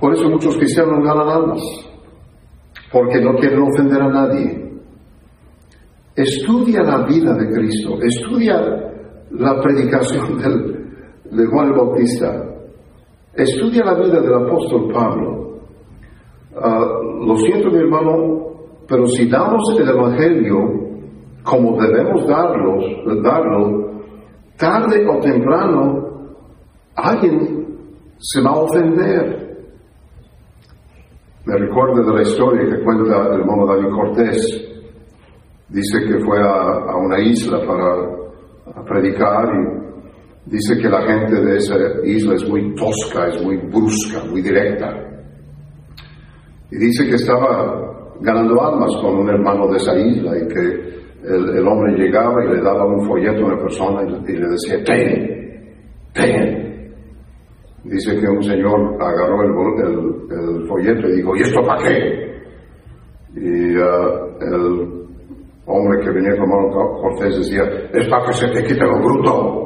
Por 0.00 0.14
eso 0.14 0.28
muchos 0.28 0.56
cristianos 0.56 1.04
ganan 1.04 1.28
almas, 1.28 1.60
porque 2.90 3.20
no 3.20 3.36
quieren 3.36 3.62
ofender 3.62 4.02
a 4.02 4.08
nadie. 4.08 4.61
Estudia 6.14 6.82
la 6.82 7.06
vida 7.06 7.34
de 7.34 7.52
Cristo, 7.52 7.98
estudia 8.02 8.60
la 9.30 9.60
predicación 9.60 10.38
de 11.30 11.46
Juan 11.46 11.68
el 11.68 11.74
Bautista, 11.74 12.44
estudia 13.34 13.84
la 13.84 13.94
vida 13.94 14.20
del 14.20 14.34
apóstol 14.34 14.92
Pablo, 14.92 15.42
Ah, 16.54 16.84
lo 17.26 17.34
siento 17.36 17.70
mi 17.70 17.78
hermano, 17.78 18.46
pero 18.86 19.06
si 19.06 19.26
damos 19.28 19.62
el 19.80 19.88
Evangelio 19.88 20.58
como 21.42 21.80
debemos 21.80 22.26
darlos, 22.26 22.84
darlo, 23.22 23.90
tarde 24.58 25.06
o 25.08 25.18
temprano 25.20 26.08
alguien 26.94 27.66
se 28.18 28.42
va 28.42 28.50
a 28.50 28.58
ofender. 28.58 29.66
Me 31.46 31.56
recuerdo 31.56 32.04
de 32.04 32.14
la 32.14 32.22
historia 32.22 32.68
que 32.68 32.84
cuenta 32.84 33.28
el 33.28 33.40
hermano 33.40 33.66
David 33.66 33.90
Cortés. 33.90 34.68
Dice 35.72 36.04
que 36.06 36.18
fue 36.22 36.38
a, 36.38 36.96
una 36.96 37.18
isla 37.18 37.58
para 37.66 38.84
predicar 38.84 39.48
y 40.46 40.50
dice 40.50 40.76
que 40.76 40.88
la 40.88 41.00
gente 41.00 41.40
de 41.40 41.56
esa 41.56 41.76
isla 42.04 42.34
es 42.34 42.46
muy 42.46 42.74
tosca, 42.74 43.28
es 43.28 43.42
muy 43.42 43.56
brusca, 43.56 44.22
muy 44.28 44.42
directa. 44.42 44.94
Y 46.70 46.76
dice 46.76 47.06
que 47.06 47.14
estaba 47.14 48.18
ganando 48.20 48.62
almas 48.62 48.90
con 49.00 49.20
un 49.20 49.30
hermano 49.30 49.66
de 49.68 49.78
esa 49.78 49.96
isla 49.98 50.36
y 50.36 50.48
que 50.48 50.92
el, 51.24 51.66
hombre 51.66 51.96
llegaba 51.96 52.44
y 52.44 52.48
le 52.48 52.60
daba 52.60 52.84
un 52.84 53.06
folleto 53.06 53.42
a 53.42 53.46
una 53.46 53.62
persona 53.62 54.02
y, 54.02 54.32
le 54.32 54.48
decía, 54.48 54.84
ten, 54.84 55.72
ten. 56.12 56.92
Dice 57.84 58.20
que 58.20 58.28
un 58.28 58.42
señor 58.42 58.94
agarró 59.00 59.42
el, 59.42 60.68
folleto 60.68 61.08
y 61.08 61.16
dijo, 61.16 61.34
¿y 61.34 61.40
esto 61.40 61.62
para 61.66 61.82
qué? 61.82 62.32
Y 63.36 63.76
uh, 63.76 64.38
el 64.40 65.01
hombre 65.66 66.00
que 66.00 66.10
venía 66.10 66.36
con 66.36 66.48
mano 66.48 66.70
Cortés 67.00 67.38
decía, 67.38 67.62
es 67.92 68.08
para 68.08 68.26
que 68.26 68.32
se 68.32 68.48
te 68.48 68.64
quite 68.64 68.84
lo 68.84 68.98
bruto. 68.98 69.62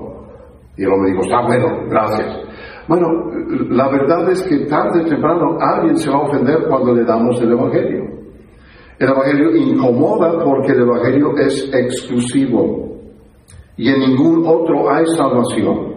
Y 0.76 0.84
el 0.84 0.92
hombre 0.92 1.10
dijo, 1.12 1.22
está 1.22 1.42
bueno, 1.46 1.88
gracias. 1.88 2.46
Bueno, 2.88 3.08
la 3.70 3.88
verdad 3.88 4.30
es 4.30 4.42
que 4.42 4.66
tarde 4.66 5.02
o 5.02 5.08
temprano 5.08 5.58
alguien 5.60 5.96
se 5.96 6.10
va 6.10 6.16
a 6.16 6.22
ofender 6.22 6.66
cuando 6.68 6.94
le 6.94 7.04
damos 7.04 7.40
el 7.40 7.52
Evangelio. 7.52 8.04
El 8.98 9.08
Evangelio 9.08 9.56
incomoda 9.56 10.44
porque 10.44 10.72
el 10.72 10.82
Evangelio 10.82 11.36
es 11.38 11.70
exclusivo 11.72 12.86
y 13.76 13.88
en 13.90 14.00
ningún 14.00 14.46
otro 14.46 14.90
hay 14.90 15.04
salvación, 15.16 15.94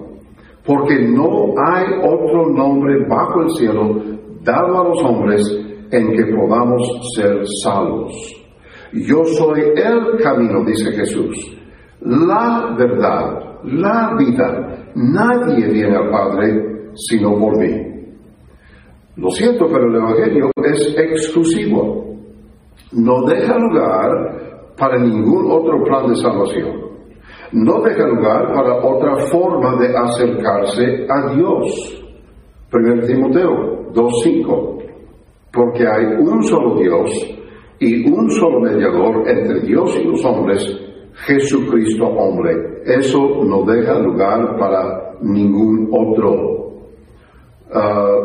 porque 0.66 1.00
no 1.00 1.54
hay 1.66 1.86
otro 2.04 2.50
nombre 2.50 3.06
bajo 3.08 3.42
el 3.42 3.50
cielo 3.52 4.02
dado 4.44 4.82
a 4.82 4.84
los 4.90 5.04
hombres 5.04 5.42
en 5.92 6.12
que 6.12 6.26
podamos 6.36 6.82
ser 7.16 7.40
salvos. 7.64 8.14
Yo 8.94 9.24
soy 9.24 9.62
el 9.76 10.18
camino, 10.22 10.64
dice 10.66 10.92
Jesús, 10.92 11.58
la 12.02 12.76
verdad, 12.78 13.60
la 13.64 14.16
vida. 14.18 14.92
Nadie 14.96 15.70
viene 15.72 15.96
al 15.96 16.10
Padre 16.10 16.92
sino 16.94 17.38
por 17.38 17.58
mí. 17.58 17.90
Lo 19.18 19.30
siento, 19.30 19.68
pero 19.68 19.88
el 19.88 19.96
Evangelio 19.96 20.52
es 20.64 20.96
exclusivo. 20.98 22.16
No 22.94 23.24
deja 23.26 23.58
lugar 23.58 24.74
para 24.78 24.98
ningún 24.98 25.52
otro 25.52 25.84
plan 25.84 26.08
de 26.08 26.16
salvación. 26.16 26.90
No 27.52 27.82
deja 27.82 28.08
lugar 28.08 28.54
para 28.54 28.76
otra 28.84 29.16
forma 29.28 29.76
de 29.80 29.96
acercarse 29.96 31.06
a 31.10 31.34
Dios. 31.36 32.06
1 32.72 33.06
Timoteo 33.06 33.92
2.5. 33.94 34.84
Porque 35.52 35.86
hay 35.86 36.06
un 36.20 36.44
solo 36.44 36.80
Dios 36.80 37.39
y 37.80 38.10
un 38.12 38.30
solo 38.32 38.60
mediador 38.62 39.28
entre 39.28 39.62
Dios 39.62 39.98
y 40.02 40.06
los 40.06 40.24
hombres, 40.26 40.62
Jesucristo 41.26 42.06
hombre. 42.06 42.82
Eso 42.86 43.44
no 43.46 43.64
deja 43.64 44.00
lugar 44.00 44.58
para 44.58 45.16
ningún 45.22 45.90
otro 45.92 46.60
Ah, 47.72 48.18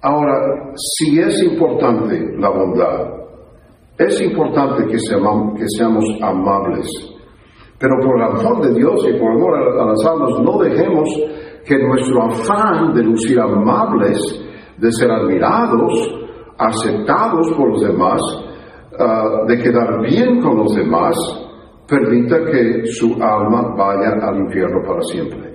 ahora, 0.00 0.72
si 0.74 1.18
es 1.20 1.42
importante 1.42 2.18
la 2.38 2.48
bondad, 2.48 3.10
es 3.98 4.20
importante 4.22 4.86
que 4.86 4.98
seamos, 4.98 5.58
que 5.58 5.66
seamos 5.76 6.04
amables, 6.22 6.88
pero 7.78 7.96
por 8.00 8.16
el 8.16 8.22
amor 8.22 8.66
de 8.66 8.74
Dios 8.74 9.06
y 9.06 9.18
por 9.18 9.32
amor 9.32 9.54
a, 9.58 9.84
las 9.84 10.06
almas, 10.06 10.40
no 10.40 10.58
dejemos 10.62 11.10
que 11.66 11.76
nuestro 11.78 12.22
afán 12.22 12.94
de 12.94 13.02
lucir 13.02 13.38
amables, 13.38 14.18
de 14.78 14.92
ser 14.92 15.10
admirados, 15.10 15.92
aceptados 16.56 17.52
por 17.54 17.68
los 17.68 17.82
demás, 17.82 18.20
ah, 18.98 19.44
de 19.46 19.58
quedar 19.58 20.00
bien 20.02 20.40
con 20.40 20.58
los 20.58 20.74
demás, 20.74 21.16
permita 21.88 22.36
que 22.44 22.86
su 22.86 23.14
alma 23.22 23.74
vaya 23.76 24.14
al 24.22 24.38
infierno 24.38 24.82
para 24.86 25.02
siempre. 25.02 25.54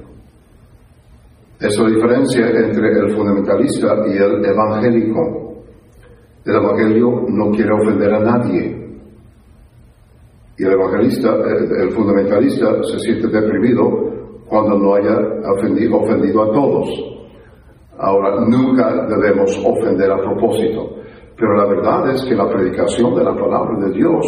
Es 1.60 1.78
la 1.78 1.90
diferencia 1.90 2.50
entre 2.50 3.00
el 3.00 3.12
fundamentalista 3.12 3.88
y 4.08 4.18
el 4.18 4.46
evangélico. 4.46 5.64
El 6.46 6.56
evangelio 6.56 7.26
no 7.28 7.52
quiere 7.52 7.74
ofender 7.74 8.14
a 8.14 8.20
nadie. 8.20 8.80
Y 10.58 10.64
el 10.64 10.72
evangelista, 10.72 11.36
el 11.82 11.92
fundamentalista 11.92 12.82
se 12.84 13.00
siente 13.00 13.28
deprimido 13.28 14.10
cuando 14.48 14.78
no 14.78 14.96
haya 14.96 15.18
ofendido, 15.54 15.98
ofendido 15.98 16.44
a 16.44 16.54
todos. 16.54 16.90
Ahora, 17.98 18.40
nunca 18.48 19.06
debemos 19.08 19.62
ofender 19.66 20.12
a 20.12 20.18
propósito. 20.18 20.99
Pero 21.40 21.56
la 21.56 21.66
verdad 21.66 22.12
es 22.12 22.26
que 22.26 22.36
la 22.36 22.50
predicación 22.50 23.16
de 23.16 23.24
la 23.24 23.34
palabra 23.34 23.80
de 23.80 23.94
Dios 23.94 24.26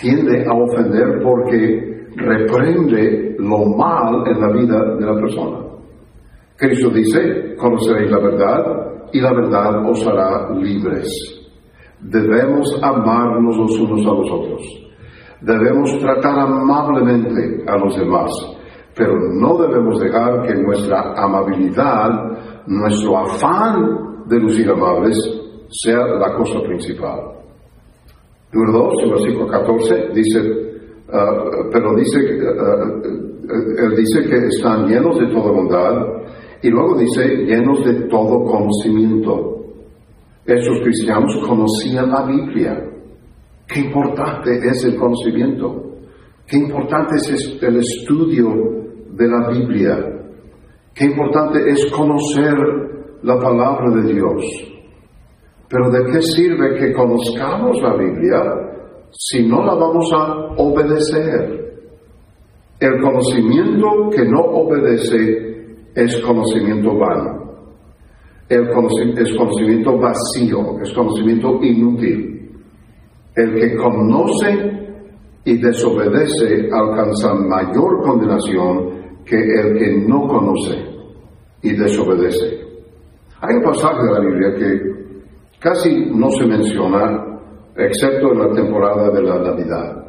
tiende 0.00 0.44
a 0.46 0.54
ofender 0.54 1.20
porque 1.22 2.08
reprende 2.16 3.36
lo 3.38 3.66
mal 3.76 4.26
en 4.26 4.40
la 4.40 4.50
vida 4.50 4.94
de 4.96 5.04
la 5.04 5.14
persona. 5.20 5.58
Cristo 6.56 6.88
dice, 6.90 7.54
conoceréis 7.56 8.10
la 8.10 8.20
verdad 8.20 9.08
y 9.12 9.20
la 9.20 9.32
verdad 9.32 9.88
os 9.88 10.06
hará 10.06 10.50
libres. 10.54 11.08
Debemos 12.00 12.78
amarnos 12.82 13.56
los 13.56 13.78
unos 13.80 14.06
a 14.06 14.14
los 14.14 14.30
otros. 14.30 14.62
Debemos 15.42 15.98
tratar 15.98 16.38
amablemente 16.38 17.64
a 17.66 17.76
los 17.76 17.98
demás, 17.98 18.30
pero 18.96 19.14
no 19.34 19.58
debemos 19.58 20.00
dejar 20.00 20.46
que 20.46 20.54
nuestra 20.54 21.12
amabilidad, 21.16 22.64
nuestro 22.66 23.18
afán 23.18 24.24
de 24.26 24.38
lucir 24.38 24.70
amables, 24.70 25.43
sea 25.82 26.06
la 26.06 26.34
cosa 26.36 26.60
principal. 26.62 27.20
Número 28.52 28.78
dos, 28.78 28.94
en 29.02 29.10
versículo 29.10 29.46
14, 29.48 30.08
dice, 30.14 30.40
ah, 31.12 31.50
pero 31.72 31.94
dice, 31.96 32.18
uh, 32.20 33.84
él 33.84 33.96
dice 33.96 34.22
que 34.28 34.36
están 34.46 34.86
llenos 34.86 35.18
de 35.18 35.26
toda 35.26 35.50
bondad 35.50 36.06
y 36.62 36.70
luego 36.70 36.96
dice, 36.96 37.26
llenos 37.44 37.84
de 37.84 38.06
todo 38.08 38.44
conocimiento. 38.44 39.64
Esos 40.46 40.80
cristianos 40.82 41.36
conocían 41.46 42.10
la 42.10 42.24
Biblia. 42.24 42.80
Qué 43.66 43.80
importante 43.80 44.56
es 44.56 44.84
el 44.84 44.96
conocimiento. 44.96 45.96
Qué 46.46 46.58
importante 46.58 47.16
es 47.16 47.58
el 47.60 47.76
estudio 47.76 48.48
de 49.10 49.26
la 49.26 49.48
Biblia. 49.50 49.96
Qué 50.94 51.06
importante 51.06 51.58
es 51.68 51.90
conocer 51.90 52.54
la 53.22 53.38
palabra 53.38 53.90
de 53.96 54.12
Dios. 54.12 54.73
Pero 55.68 55.90
¿de 55.90 56.12
qué 56.12 56.22
sirve 56.22 56.78
que 56.78 56.92
conozcamos 56.92 57.80
la 57.82 57.96
Biblia 57.96 58.40
si 59.10 59.46
no 59.46 59.64
la 59.64 59.74
vamos 59.74 60.10
a 60.14 60.54
obedecer? 60.56 61.64
El 62.80 63.00
conocimiento 63.00 64.10
que 64.14 64.24
no 64.24 64.40
obedece 64.40 65.54
es 65.94 66.20
conocimiento 66.20 66.98
vano. 66.98 67.44
el 68.48 68.70
conocimiento, 68.72 69.22
es 69.22 69.36
conocimiento 69.36 69.98
vacío, 69.98 70.78
es 70.82 70.92
conocimiento 70.92 71.58
inútil. 71.62 72.50
El 73.34 73.54
que 73.54 73.76
conoce 73.76 74.84
y 75.44 75.56
desobedece 75.58 76.68
alcanza 76.70 77.34
mayor 77.34 78.02
condenación 78.02 79.22
que 79.24 79.36
el 79.36 79.78
que 79.78 79.96
no 80.06 80.26
conoce 80.26 80.76
y 81.62 81.72
desobedece. 81.72 82.60
Hay 83.40 83.56
un 83.56 83.62
pasaje 83.62 84.02
de 84.02 84.12
la 84.12 84.20
Biblia 84.20 84.54
que 84.58 84.94
casi 85.64 86.10
no 86.10 86.28
se 86.30 86.46
menciona, 86.46 87.40
excepto 87.74 88.32
en 88.32 88.38
la 88.38 88.52
temporada 88.52 89.10
de 89.10 89.22
la 89.22 89.38
Navidad. 89.38 90.04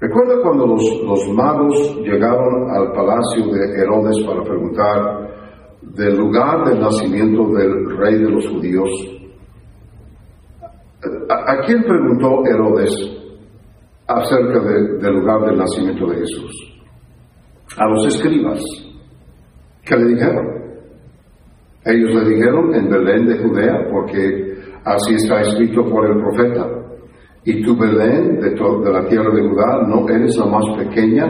Recuerda 0.00 0.42
cuando 0.42 0.66
los, 0.66 0.82
los 1.04 1.28
magos 1.28 1.96
llegaron 2.02 2.68
al 2.70 2.90
palacio 2.90 3.46
de 3.52 3.80
Herodes 3.80 4.20
para 4.26 4.42
preguntar 4.42 5.30
del 5.80 6.16
lugar 6.16 6.64
del 6.64 6.80
nacimiento 6.80 7.46
del 7.54 7.96
rey 7.96 8.18
de 8.18 8.28
los 8.28 8.48
judíos. 8.48 8.90
¿A, 11.30 11.60
quién 11.64 11.84
preguntó 11.84 12.44
Herodes 12.44 12.90
acerca 14.08 14.60
del 14.60 15.14
lugar 15.14 15.42
del 15.46 15.56
nacimiento 15.56 16.06
de 16.08 16.16
Jesús? 16.16 16.82
A 17.78 17.86
los 17.86 18.06
escribas. 18.08 18.60
¿Qué 19.84 19.96
le 19.96 20.14
dijeron? 20.14 20.64
Ellos 21.84 22.14
le 22.14 22.34
dijeron 22.34 22.74
en 22.74 22.88
Belén 22.88 23.26
de 23.26 23.38
Judea, 23.38 23.88
porque 23.90 24.43
así 24.84 25.14
está 25.14 25.40
escrito 25.40 25.84
por 25.84 26.06
el 26.06 26.18
profeta. 26.22 26.68
Y 27.44 27.62
tú, 27.62 27.76
Belén, 27.76 28.40
de, 28.40 28.50
de 28.50 28.92
la 28.92 29.06
tierra 29.06 29.30
de 29.34 29.48
Judá, 29.48 29.82
no 29.86 30.08
eres 30.08 30.36
la 30.38 30.46
más 30.46 30.64
pequeña 30.78 31.26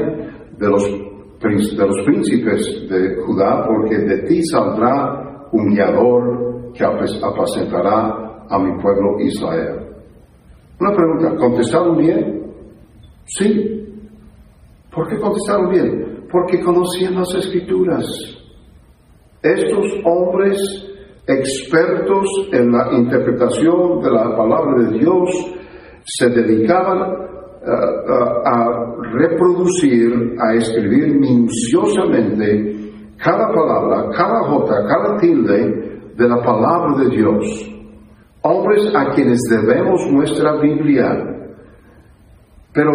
de 0.58 0.68
los 0.68 2.04
príncipes 2.04 2.88
de 2.88 3.16
Judá, 3.26 3.66
porque 3.66 3.98
de 3.98 4.22
ti 4.28 4.40
saldrá 4.44 5.48
un 5.52 5.74
guiador 5.74 6.72
que 6.72 6.84
apacentará 6.84 8.46
a 8.48 8.58
mi 8.58 8.80
pueblo 8.80 9.20
Israel. 9.20 9.84
Una 10.80 10.92
pregunta, 10.94 11.36
¿contestaron 11.36 11.96
bien? 11.96 12.52
Sí. 13.24 13.86
¿Por 14.92 15.08
qué 15.08 15.18
contestaron 15.18 15.70
bien? 15.70 16.26
Porque 16.30 16.60
conocían 16.60 17.14
las 17.14 17.34
escrituras. 17.34 18.04
Estos 19.42 19.86
hombres 20.04 20.58
expertos 21.26 22.26
en 22.52 22.70
la 22.70 22.92
interpretación 22.92 24.00
de 24.02 24.10
la 24.10 24.36
palabra 24.36 24.82
de 24.82 24.98
Dios 24.98 25.30
se 26.04 26.28
dedicaban 26.28 27.24
a 27.66 28.94
reproducir, 29.12 30.36
a 30.38 30.54
escribir 30.54 31.18
minuciosamente 31.18 32.74
cada 33.16 33.48
palabra, 33.48 34.10
cada 34.14 34.40
jota, 34.50 34.74
cada 34.86 35.16
tilde 35.18 36.12
de 36.14 36.28
la 36.28 36.42
palabra 36.42 37.02
de 37.02 37.16
Dios. 37.16 37.70
Hombres 38.42 38.94
a 38.94 39.10
quienes 39.14 39.38
debemos 39.48 40.06
nuestra 40.12 40.60
Biblia. 40.60 41.08
Pero, 42.74 42.92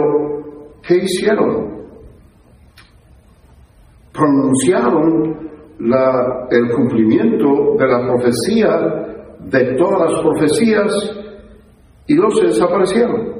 ¿qué 0.87 0.97
hicieron? 0.97 1.79
Pronunciaron 4.13 5.48
el 5.79 6.71
cumplimiento 6.75 7.75
de 7.77 7.87
la 7.87 8.05
profecía, 8.05 9.35
de 9.39 9.75
todas 9.75 10.11
las 10.11 10.21
profecías, 10.21 11.15
y 12.07 12.15
los 12.15 12.41
desaparecieron 12.41 13.39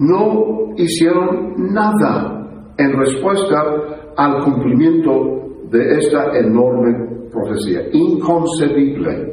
no 0.00 0.72
hicieron 0.76 1.72
nada 1.74 2.72
en 2.78 2.92
respuesta 2.98 4.12
al 4.16 4.42
cumplimiento 4.44 5.68
de 5.70 5.98
esta 5.98 6.38
enorme 6.38 7.28
profecía, 7.30 7.82
inconcebible. 7.92 9.30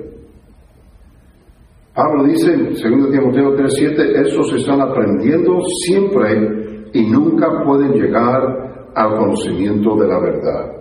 Pablo 1.96 2.26
dice 2.26 2.54
en 2.54 2.74
2 2.74 3.12
Timoteo 3.12 3.56
3:7, 3.56 4.28
esos 4.28 4.54
están 4.54 4.82
aprendiendo 4.82 5.58
siempre 5.86 6.90
y 6.94 7.10
nunca 7.10 7.64
pueden 7.66 7.94
llegar 7.94 8.92
al 8.94 9.18
conocimiento 9.18 9.96
de 9.96 10.08
la 10.08 10.20
verdad. 10.20 10.77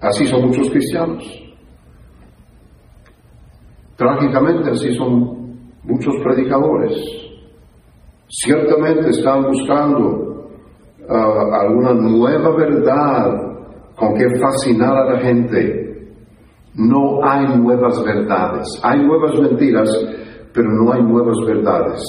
Así 0.00 0.26
son 0.26 0.46
muchos 0.46 0.70
cristianos. 0.70 1.24
Trágicamente 3.96 4.70
así 4.70 4.94
son 4.94 5.58
muchos 5.84 6.14
predicadores 6.24 7.20
Ciertamente 8.32 9.10
están 9.10 9.42
buscando 9.42 10.46
ah, 11.08 11.62
alguna 11.62 11.94
nueva 11.94 12.54
verdad 12.54 13.26
con 13.96 14.14
que 14.14 14.24
fascinar 14.40 14.96
a 14.96 15.12
la 15.12 15.18
gente. 15.18 16.14
No 16.76 17.24
hay 17.24 17.58
nuevas 17.58 18.02
verdades. 18.04 18.68
Hay 18.84 19.04
nuevas 19.04 19.36
mentiras, 19.40 19.90
pero 20.54 20.70
no 20.70 20.92
hay 20.92 21.02
nuevas 21.02 21.36
verdades. 21.44 22.00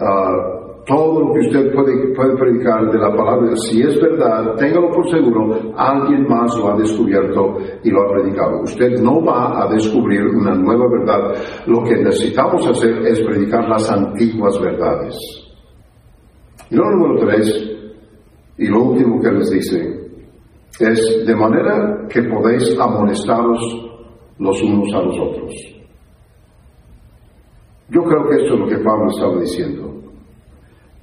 Ah, 0.00 0.65
todo 0.86 1.20
lo 1.20 1.34
que 1.34 1.40
usted 1.40 1.72
puede, 1.74 2.36
predicar 2.36 2.88
de 2.92 2.98
la 2.98 3.10
palabra, 3.10 3.50
si 3.56 3.82
es 3.82 4.00
verdad, 4.00 4.54
téngalo 4.54 4.88
por 4.92 5.10
seguro, 5.10 5.72
alguien 5.76 6.22
más 6.28 6.56
lo 6.56 6.72
ha 6.72 6.76
descubierto 6.76 7.56
y 7.82 7.90
lo 7.90 8.02
ha 8.02 8.12
predicado. 8.12 8.62
Usted 8.62 9.00
no 9.02 9.20
va 9.24 9.64
a 9.64 9.68
descubrir 9.68 10.24
una 10.28 10.54
nueva 10.54 10.86
verdad. 10.88 11.34
Lo 11.66 11.82
que 11.82 11.96
necesitamos 11.96 12.64
hacer 12.68 13.04
es 13.04 13.20
predicar 13.20 13.68
las 13.68 13.90
antiguas 13.90 14.60
verdades. 14.60 15.16
Y 16.70 16.76
lo 16.76 16.84
número 16.88 17.26
tres, 17.26 17.68
y 18.56 18.66
lo 18.68 18.84
último 18.84 19.20
que 19.20 19.32
les 19.32 19.50
dice, 19.50 20.08
es 20.78 21.26
de 21.26 21.34
manera 21.34 22.06
que 22.08 22.22
podéis 22.22 22.78
amonestaros 22.78 23.90
los 24.38 24.62
unos 24.62 24.94
a 24.94 25.02
los 25.02 25.18
otros. 25.18 25.52
Yo 27.88 28.02
creo 28.02 28.28
que 28.28 28.36
esto 28.36 28.54
es 28.54 28.60
lo 28.60 28.66
que 28.68 28.84
Pablo 28.84 29.08
estaba 29.08 29.40
diciendo 29.40 29.95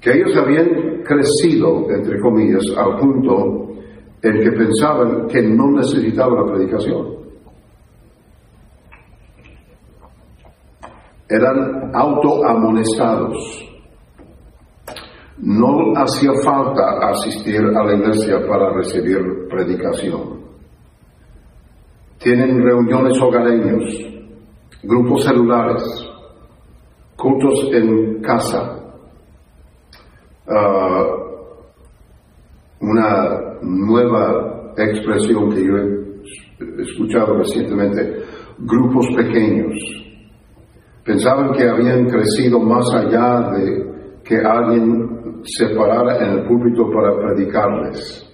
que 0.03 0.11
ellos 0.11 0.35
habían 0.35 1.01
crecido, 1.03 1.89
entre 1.89 2.19
comillas, 2.19 2.63
al 2.77 2.99
punto 2.99 3.69
en 4.21 4.41
que 4.41 4.51
pensaban 4.51 5.27
que 5.27 5.41
no 5.41 5.71
necesitaban 5.71 6.45
la 6.45 6.53
predicación. 6.53 7.07
Eran 11.29 11.91
autoamonestados. 11.95 13.69
No 15.37 15.93
hacía 15.95 16.31
falta 16.43 17.09
asistir 17.09 17.61
a 17.61 17.83
la 17.83 17.93
iglesia 17.93 18.45
para 18.45 18.73
recibir 18.73 19.47
predicación. 19.49 20.43
Tienen 22.17 22.61
reuniones 22.61 23.19
hogareños, 23.21 23.83
grupos 24.83 25.23
celulares, 25.23 25.83
cultos 27.15 27.69
en 27.73 28.21
casa, 28.21 28.82
Ah, 30.47 31.05
una 32.81 33.59
nueva 33.61 34.73
expresión 34.75 35.49
que 35.49 35.65
yo 35.65 35.77
he 35.77 36.81
escuchado 36.81 37.37
recientemente, 37.37 38.23
grupos 38.59 39.07
pequeños. 39.15 39.73
Pensaban 41.05 41.51
que 41.53 41.67
habían 41.67 42.05
crecido 42.07 42.59
más 42.59 42.85
allá 42.93 43.51
de 43.51 44.21
que 44.23 44.35
alguien 44.37 45.41
se 45.43 45.67
parara 45.75 46.25
en 46.25 46.39
el 46.39 46.47
púlpito 46.47 46.89
para 46.91 47.15
predicarles. 47.17 48.29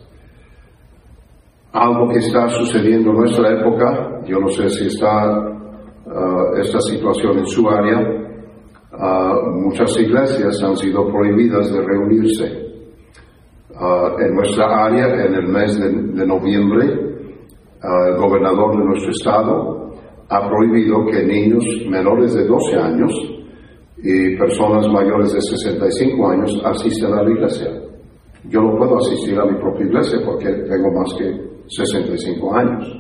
Algo 1.72 2.10
que 2.10 2.20
está 2.20 2.48
sucediendo 2.50 3.12
en 3.12 3.18
nuestra 3.18 3.60
época, 3.60 4.22
yo 4.26 4.40
no 4.40 4.50
sé 4.50 4.70
si 4.70 4.88
está 4.88 5.26
ah, 6.08 6.52
esta 6.58 6.80
situación 6.82 7.40
en 7.40 7.46
su 7.46 7.70
área, 7.70 8.19
muchas 9.56 9.98
iglesias 9.98 10.62
han 10.64 10.76
sido 10.76 11.08
prohibidas 11.08 11.72
de 11.72 11.82
reunirse. 11.82 12.70
en 14.20 14.36
nuestra 14.36 14.86
área, 14.86 15.26
en 15.26 15.36
el 15.36 15.48
mes 15.48 15.80
de, 15.80 16.26
noviembre, 16.26 16.86
el 16.86 18.18
gobernador 18.18 18.78
de 18.78 18.86
nuestro 18.86 19.12
estado 19.12 19.94
ha 20.30 20.50
prohibido 20.50 21.06
que 21.06 21.24
niños 21.24 21.64
menores 21.90 22.34
de 22.34 22.46
12 22.46 22.76
años 22.76 23.12
y 24.04 24.36
personas 24.38 24.88
mayores 24.90 25.34
de 25.34 25.42
65 25.42 26.30
años 26.30 26.62
asistan 26.66 27.14
a 27.14 27.24
la 27.24 27.32
iglesia. 27.32 27.72
Yo 28.50 28.62
no 28.62 28.78
puedo 28.78 28.98
asistir 28.98 29.40
a 29.40 29.46
mi 29.46 29.58
propia 29.60 29.86
iglesia 29.86 30.20
porque 30.26 30.50
tengo 30.50 30.92
más 30.92 31.14
que 31.18 31.50
65 31.68 32.56
años. 32.56 33.00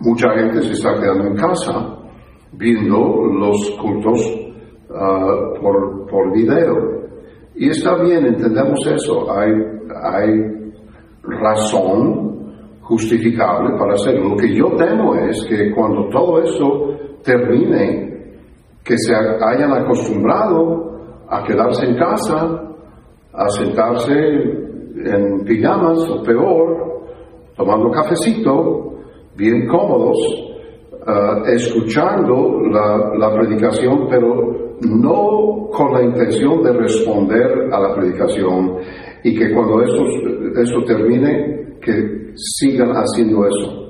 Mucha 0.00 0.30
gente 0.30 0.62
se 0.62 0.72
está 0.72 0.94
quedando 0.94 1.26
en 1.26 1.36
casa 1.36 1.98
viendo 2.52 2.98
los 3.38 3.70
cultos 3.80 4.43
Ah, 4.96 5.50
por, 5.60 6.06
por 6.06 6.32
video. 6.32 7.02
Y 7.56 7.68
está 7.70 7.96
bien, 7.96 8.26
entendemos 8.26 8.78
eso. 8.86 9.26
Hay, 9.32 9.50
hay 10.04 10.72
razón 11.22 12.78
justificable 12.82 13.76
para 13.76 13.94
hacerlo. 13.94 14.30
Lo 14.30 14.36
que 14.36 14.54
yo 14.54 14.66
temo 14.76 15.16
es 15.16 15.44
que 15.48 15.72
cuando 15.74 16.08
todo 16.10 16.40
esto 16.42 16.96
termine, 17.24 18.04
que 18.84 18.96
se 18.98 19.14
hayan 19.14 19.72
acostumbrado 19.72 21.24
a 21.28 21.42
quedarse 21.42 21.86
en 21.86 21.96
casa, 21.96 22.60
a 23.32 23.48
sentarse 23.48 24.12
en 24.12 25.44
pijamas 25.44 25.98
o 26.08 26.22
peor, 26.22 27.02
tomando 27.56 27.90
cafecito 27.90 28.92
bien 29.36 29.66
cómodos, 29.66 30.18
ah, 31.04 31.42
escuchando 31.46 32.60
la, 32.70 33.34
predicación, 33.34 34.06
pero 34.08 34.63
no 34.82 35.68
con 35.72 35.92
la 35.92 36.02
intención 36.02 36.62
de 36.62 36.72
responder 36.72 37.72
a 37.72 37.80
la 37.80 37.94
predicación 37.94 38.76
y 39.22 39.36
que 39.36 39.52
cuando 39.52 39.82
eso, 39.82 40.04
eso 40.60 40.84
termine, 40.86 41.78
que 41.80 42.32
sigan 42.34 42.90
haciendo 42.90 43.46
eso. 43.46 43.84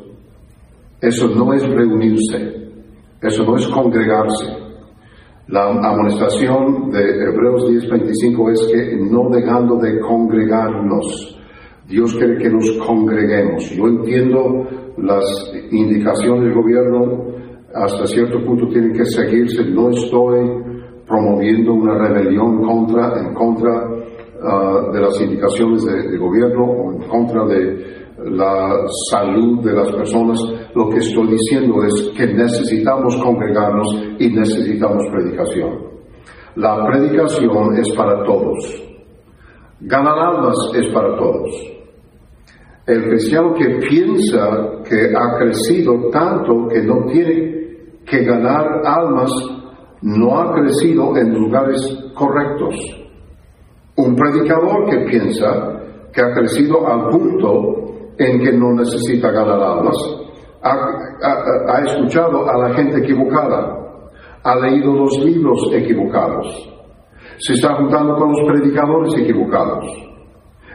Eso 1.01 1.29
no 1.29 1.53
es 1.53 1.66
reunirse, 1.68 2.70
eso 3.20 3.44
no 3.44 3.57
es 3.57 3.66
congregarse. 3.68 4.64
La 5.49 5.68
amonestación 5.68 6.90
de 6.90 7.01
Hebreos 7.01 7.68
10:25 7.68 8.51
es 8.51 8.73
que 8.73 8.97
no 8.97 9.29
dejando 9.31 9.77
de 9.77 10.01
congregarnos, 10.01 11.38
Dios 11.87 12.14
quiere 12.14 12.38
que 12.38 12.49
nos 12.49 12.70
congreguemos. 12.87 13.70
Yo 13.77 13.87
entiendo 13.87 14.66
las 14.97 15.25
indicaciones 15.70 16.44
del 16.44 16.55
gobierno, 16.55 17.25
hasta 17.75 18.07
cierto 18.07 18.42
punto 18.42 18.68
tienen 18.68 18.94
que 18.94 19.05
seguirse. 19.05 19.64
No 19.66 19.90
estoy 19.90 20.73
promoviendo 21.14 21.74
una 21.74 21.96
rebelión 21.96 22.61
en 22.61 23.35
contra 23.35 23.88
ah, 24.42 24.90
de 24.92 25.00
las 25.00 25.20
indicaciones 25.20 25.85
del 25.85 26.18
gobierno 26.18 26.64
o 26.64 26.92
en 26.92 27.09
contra 27.09 27.44
de 27.46 28.05
la 28.31 28.85
salud 29.11 29.62
de 29.64 29.72
las 29.72 29.92
personas, 29.92 30.38
lo 30.74 30.88
que 30.88 30.98
estoy 30.98 31.29
diciendo 31.29 31.85
es 31.85 32.11
que 32.16 32.27
necesitamos 32.27 33.16
congregarnos 33.22 33.94
y 34.18 34.29
necesitamos 34.31 35.05
predicación. 35.12 35.94
La 36.57 36.85
predicación 36.87 37.77
es 37.77 37.92
para 37.94 38.24
todos. 38.24 38.83
Ganar 39.81 40.18
almas 40.18 40.57
es 40.74 40.87
para 40.92 41.16
todos. 41.16 41.50
El 42.87 43.05
cristiano 43.05 43.55
que 43.55 43.66
piensa 43.88 44.83
que 44.88 45.12
ha 45.16 45.38
crecido 45.38 46.09
tanto 46.11 46.68
que 46.68 46.83
no 46.83 47.05
tiene 47.07 47.55
que 48.07 48.24
ganar 48.24 48.83
almas, 48.85 49.31
no 50.05 50.38
ha 50.38 50.53
crecido 50.53 51.17
en 51.17 51.33
lugares 51.33 51.81
correctos. 52.14 52.75
Un 53.97 54.14
predicador 54.14 54.90
que 54.90 54.99
piensa 55.11 55.81
que 56.12 56.21
ha 56.21 56.35
crecido 56.35 56.87
al 56.87 57.09
punto 57.09 58.12
en 58.19 58.38
que 58.38 58.53
no 58.53 58.75
necesita 58.75 59.31
ganar 59.31 59.61
almas, 59.61 59.97
ha, 60.62 61.81
escuchado 61.85 62.49
a 62.49 62.69
la 62.69 62.75
gente 62.75 62.99
equivocada, 62.99 63.77
ha 64.43 64.57
leído 64.57 64.93
los 64.93 65.19
libros 65.25 65.71
equivocados, 65.73 66.47
se 67.38 67.55
está 67.55 67.75
juntando 67.77 68.14
con 68.17 68.31
los 68.31 68.40
predicadores 68.47 69.14
equivocados, 69.19 69.87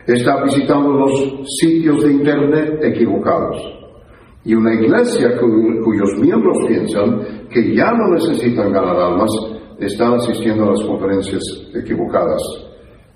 está 0.08 0.44
visitando 0.44 0.90
los 0.90 1.46
sitios 1.60 2.04
de 2.04 2.14
internet 2.14 2.80
equivocados. 2.84 3.79
Y 4.46 4.54
una 4.56 4.74
iglesia 4.74 5.38
cuyos 5.38 6.18
miembros 6.20 6.58
piensan 6.68 7.48
que 7.50 7.76
ya 7.76 7.92
no 7.92 8.14
necesitan 8.14 8.72
ganar 8.72 8.96
almas, 8.96 9.30
están 9.80 10.14
asistiendo 10.14 10.64
a 10.64 10.72
las 10.72 10.84
conferencias 10.84 11.42
equivocadas, 11.74 12.42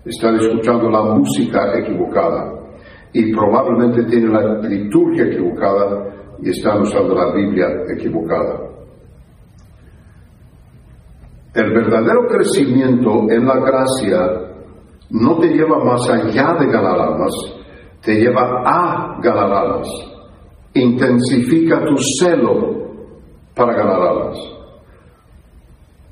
están 0.05 0.35
escuchando 0.35 0.89
la 0.89 1.03
música 1.03 1.77
equivocada, 1.77 2.51
y 3.13 3.31
probablemente 3.31 4.03
tienen 4.05 4.33
la 4.33 4.59
liturgia 4.67 5.25
equivocada 5.25 6.35
y 6.41 6.49
están 6.49 6.81
usando 6.81 7.13
la 7.13 7.33
Biblia 7.33 7.67
equivocada. 7.95 8.59
El 11.53 11.71
verdadero 11.71 12.27
crecimiento 12.27 13.29
en 13.29 13.45
la 13.45 13.59
gracia 13.59 14.17
no 15.11 15.37
te 15.37 15.47
lleva 15.49 15.83
más 15.83 16.09
allá 16.09 16.55
de 16.59 16.65
ganar 16.65 16.99
almas, 16.99 17.33
te 18.01 18.15
lleva 18.15 18.63
a 18.65 19.19
ganar 19.21 19.53
almas. 19.53 20.12
Intensifica 20.75 21.85
tu 21.85 21.95
celo 22.19 22.73
para 23.55 23.73
ganar 23.73 24.01
almas. 24.01 24.37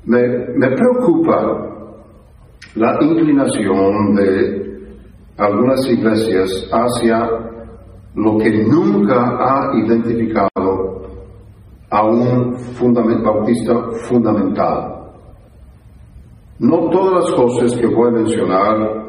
Me, 0.04 0.20
me 0.56 0.68
preocupa 0.76 1.72
la 2.76 2.98
inclinación 3.02 4.14
de 4.14 4.62
algunas 5.36 5.84
iglesias 5.88 6.68
hacia 6.70 7.28
lo 8.14 8.38
que 8.38 8.50
nunca 8.64 9.36
ha 9.38 9.72
identificado 9.78 11.02
a 11.90 12.04
un 12.04 12.56
bautista 13.22 13.74
fundamental. 14.08 15.02
No 16.58 16.90
todas 16.90 17.24
las 17.24 17.34
cosas 17.34 17.76
que 17.78 17.86
voy 17.86 18.08
a 18.08 18.12
mencionar 18.12 19.02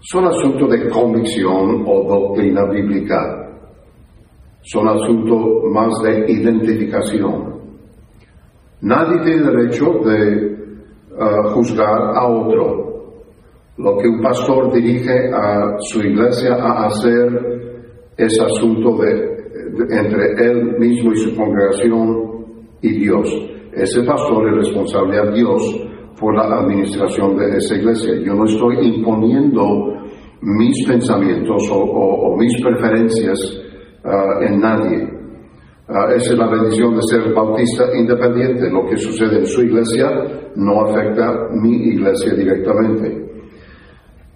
son 0.00 0.26
asuntos 0.26 0.70
de 0.70 0.88
convicción 0.88 1.84
o 1.86 2.04
doctrina 2.08 2.64
bíblica, 2.70 3.41
son 4.62 4.88
asuntos 4.88 5.40
más 5.70 5.90
de 6.02 6.32
identificación. 6.32 7.60
Nadie 8.82 9.20
tiene 9.22 9.50
derecho 9.50 9.92
de 10.04 10.56
uh, 11.12 11.50
juzgar 11.54 12.16
a 12.16 12.26
otro 12.26 12.92
lo 13.78 13.96
que 13.96 14.06
un 14.06 14.20
pastor 14.20 14.72
dirige 14.72 15.30
a 15.32 15.76
su 15.80 16.00
iglesia 16.00 16.54
a 16.54 16.86
hacer 16.86 18.12
es 18.16 18.38
asunto 18.40 18.98
de, 18.98 19.32
entre 19.90 20.32
él 20.44 20.78
mismo 20.78 21.12
y 21.12 21.16
su 21.16 21.34
congregación 21.34 22.44
y 22.82 23.00
Dios. 23.00 23.28
Ese 23.72 24.02
pastor 24.02 24.50
es 24.50 24.66
responsable 24.66 25.18
a 25.18 25.30
Dios 25.30 25.88
por 26.20 26.36
la 26.36 26.60
administración 26.60 27.36
de 27.38 27.56
esa 27.56 27.74
iglesia. 27.74 28.14
Yo 28.24 28.34
no 28.34 28.44
estoy 28.44 28.76
imponiendo 28.86 29.94
mis 30.42 30.86
pensamientos 30.86 31.62
o, 31.72 32.36
mis 32.36 32.52
preferencias 32.62 33.38
ah, 34.04 34.38
en 34.40 34.60
nadie. 34.60 35.22
Uh, 35.88 36.14
esa 36.14 36.32
es 36.32 36.38
la 36.38 36.48
bendición 36.48 36.94
de 36.94 37.02
ser 37.02 37.34
bautista 37.34 37.84
independiente. 37.94 38.70
Lo 38.70 38.86
que 38.86 38.96
sucede 38.96 39.40
en 39.40 39.46
su 39.46 39.62
iglesia 39.62 40.08
no 40.56 40.86
afecta 40.86 41.48
mi 41.50 41.88
iglesia 41.88 42.34
directamente. 42.34 43.30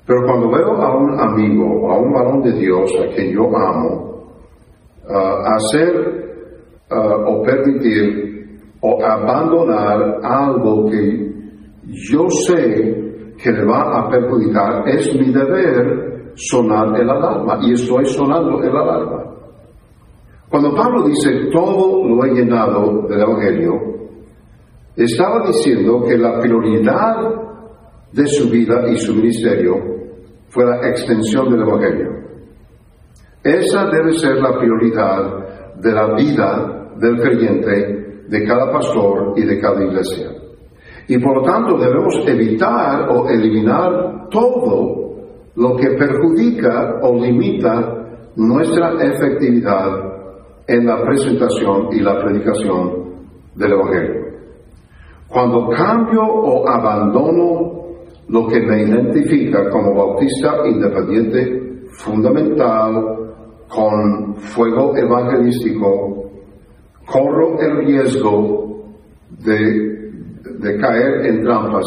Pero 0.07 0.23
cuando 0.27 0.51
veo 0.51 0.73
a 0.83 0.97
un 0.97 1.19
amigo 1.19 1.91
a 1.91 1.99
un 1.99 2.13
varón 2.13 2.43
de 2.43 2.53
Dios 2.53 2.93
a 3.01 3.15
quien 3.15 3.33
yo 3.33 3.45
amo, 3.57 4.35
uh, 5.09 5.55
hacer 5.57 6.27
o 6.89 7.43
permitir 7.43 8.61
o 8.81 9.05
abandonar 9.05 10.21
algo 10.23 10.89
que 10.89 11.35
yo 12.11 12.29
sé 12.47 13.35
que 13.43 13.51
le 13.51 13.65
va 13.65 13.99
a 13.99 14.11
perjudicar, 14.11 14.89
es 14.89 15.15
mi 15.15 15.33
deber 15.33 16.33
sonar 16.37 17.01
el 17.01 17.09
alarma 17.09 17.59
y 17.63 17.73
estoy 17.73 18.05
sonando 18.07 18.63
el 18.63 18.77
alarma. 18.77 19.36
Cuando 20.49 20.75
Pablo 20.75 21.05
dice 21.05 21.51
todo 21.53 22.07
lo 22.07 22.25
he 22.25 22.33
llenado 22.33 23.07
del 23.09 23.21
Evangelio, 23.21 23.73
estaba 24.97 25.47
diciendo 25.47 26.05
que 26.07 26.17
la 26.17 26.39
prioridad 26.41 27.17
de 28.13 28.27
su 28.27 28.49
vida 28.49 28.89
y 28.89 28.97
su 28.97 29.15
ministerio 29.15 29.75
fue 30.49 30.65
la 30.65 30.89
extensión 30.89 31.51
del 31.51 31.63
Evangelio. 31.63 32.09
Esa 33.43 33.87
debe 33.91 34.13
ser 34.13 34.37
la 34.37 34.57
prioridad 34.59 35.75
de 35.77 35.93
la 35.93 36.15
vida 36.15 36.93
del 36.99 37.21
creyente, 37.21 38.25
de 38.29 38.45
cada 38.45 38.73
pastor 38.73 39.35
y 39.37 39.43
de 39.43 39.61
cada 39.61 39.85
iglesia. 39.85 40.31
Y 41.09 41.19
por 41.19 41.37
lo 41.37 41.43
tanto 41.43 41.77
debemos 41.77 42.27
evitar 42.27 43.09
o 43.11 43.29
eliminar 43.29 44.29
todo 44.31 45.07
lo 45.57 45.77
que 45.77 45.91
perjudica 45.91 47.01
o 47.03 47.15
limita 47.15 48.33
nuestra 48.37 48.93
efectividad 49.01 50.16
en 50.69 50.87
la 50.87 51.03
presentación 51.03 51.89
y 51.93 52.01
la 52.01 52.19
predicación 52.21 53.05
del 53.55 53.73
Evangelio. 53.73 54.27
Cuando 55.29 55.69
cambio 55.69 56.23
o 56.23 56.69
abandono 56.69 57.77
lo 58.29 58.47
que 58.49 58.61
me 58.61 58.83
identifica 58.83 59.69
como 59.71 59.95
bautista 59.95 60.67
independiente 60.67 61.87
fundamental 61.91 63.17
con 63.69 64.35
fuego 64.37 64.97
evangelístico, 64.97 66.31
corro 67.07 67.59
el 67.61 67.87
riesgo 67.87 68.85
de, 69.45 70.79
caer 70.81 71.27
en 71.27 71.45
trampas 71.45 71.85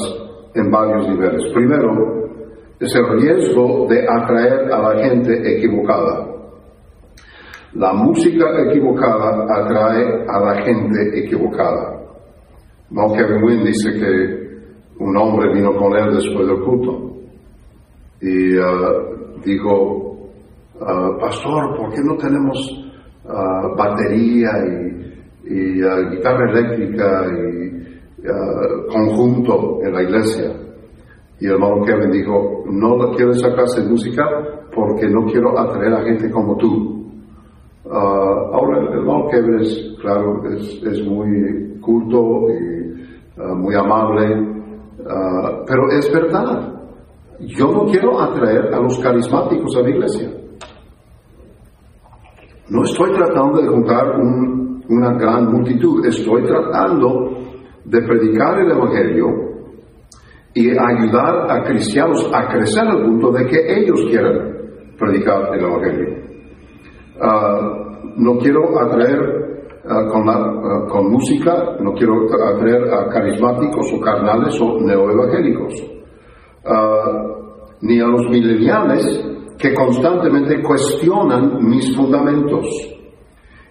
en 0.56 0.72
varios 0.72 1.08
niveles. 1.10 1.44
Primero, 1.54 2.30
es 2.80 2.96
el 2.96 3.20
riesgo 3.20 3.88
de 3.89 4.06
atraer 4.08 4.72
a 4.72 4.94
la 4.94 5.04
gente 5.04 5.58
equivocada. 5.58 6.29
La 7.74 7.94
música 7.94 8.46
equivocada 8.68 9.46
atrae 9.48 10.26
a 10.28 10.40
la 10.40 10.62
gente 10.64 11.20
equivocada. 11.20 12.00
No 12.90 13.14
Kevin 13.14 13.44
Wynne 13.44 13.66
dice 13.66 13.92
que 13.94 14.50
un 15.00 15.16
hombre 15.16 15.54
vino 15.54 15.76
con 15.76 15.96
él 15.96 16.16
después 16.16 16.48
del 16.48 16.62
culto 16.62 17.14
y 18.22 18.58
uh, 18.58 19.40
dijo, 19.46 20.18
uh, 20.82 21.20
pastor, 21.20 21.78
¿por 21.78 21.94
qué 21.94 22.02
no 22.04 22.18
tenemos 22.18 22.58
uh, 23.26 23.78
batería 23.78 24.50
y, 24.66 24.90
guitarra 26.12 26.52
eléctrica 26.52 27.26
y 27.26 28.92
conjunto 28.92 29.80
en 29.84 29.94
la 29.94 30.04
iglesia? 30.04 30.52
Y 31.40 31.46
el 31.46 31.54
hermano 31.54 31.84
Kevin 31.84 32.12
dijo, 32.12 32.64
no 32.68 33.12
quiero 33.16 33.32
esa 33.32 33.50
música 33.88 34.24
porque 34.76 35.08
no 35.08 35.26
quiero 35.26 35.58
atraer 35.58 35.94
a 35.94 36.04
gente 36.04 36.30
como 36.30 36.58
tú. 36.58 36.99
Ah, 37.91 38.52
ahora, 38.54 38.82
el 38.93 39.32
Kevin 39.32 39.60
es, 39.62 39.95
claro, 39.99 40.43
es, 40.45 40.84
es 40.84 41.04
muy 41.08 41.80
culto 41.82 42.45
y 42.49 42.93
ah, 43.39 43.56
muy 43.56 43.73
amable, 43.73 44.67
ah, 45.10 45.63
pero 45.65 45.89
es 45.89 46.12
verdad. 46.13 46.75
Yo 47.39 47.71
no 47.71 47.86
quiero 47.86 48.19
atraer 48.19 48.71
a 48.73 48.80
los 48.80 48.99
carismáticos 48.99 49.75
a 49.78 49.82
la 49.82 49.89
iglesia. 49.89 50.30
No 52.69 52.84
estoy 52.84 53.12
tratando 53.13 53.60
de 53.60 53.67
juntar 53.67 54.19
una 54.19 55.13
gran 55.13 55.52
multitud, 55.52 56.06
estoy 56.06 56.43
tratando 56.43 57.38
de 57.86 58.02
predicar 58.02 58.60
el 58.60 58.69
Evangelio 58.69 59.25
y 60.54 60.69
ayudar 60.69 61.49
a 61.49 61.63
cristianos 61.63 62.30
a 62.32 62.47
crecer 62.49 62.88
al 62.88 63.04
punto 63.04 63.32
de 63.32 63.45
que 63.47 63.82
ellos 63.82 64.06
quieran 64.08 64.56
predicar 64.99 65.56
el 65.56 65.63
Evangelio. 65.63 66.29
Ah, 67.22 67.60
no 68.16 68.38
quiero 68.38 68.80
atraer 68.80 69.20
ah, 69.88 70.06
con, 70.12 70.30
ah, 70.30 70.86
con, 70.90 71.12
música, 71.12 71.76
no 71.80 71.94
quiero 71.94 72.28
atraer 72.32 72.94
a 72.94 73.10
carismáticos 73.10 73.92
o 73.94 74.00
carnales 74.00 74.60
o 74.62 74.80
neoevangélicos, 74.80 75.74
ni 77.82 78.00
a 78.00 78.08
los 78.08 78.30
mileniales 78.30 79.26
que 79.58 79.74
constantemente 79.74 80.62
cuestionan 80.62 81.58
mis 81.62 81.96
fundamentos. 81.96 82.66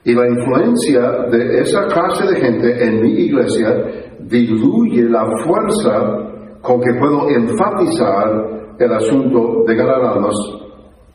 Y 0.04 0.14
la 0.14 0.28
influencia 0.28 1.26
de 1.30 1.60
esa 1.60 1.86
clase 1.86 2.26
de 2.26 2.40
gente 2.40 2.84
en 2.84 3.02
mi 3.02 3.12
iglesia 3.12 4.14
diluye 4.20 5.04
la 5.04 5.24
fuerza 5.44 6.60
con 6.60 6.80
que 6.80 6.98
puedo 6.98 7.28
enfatizar 7.30 8.76
el 8.78 8.92
asunto 8.92 9.64
de 9.66 9.74
ganar 9.74 10.04
almas 10.04 10.34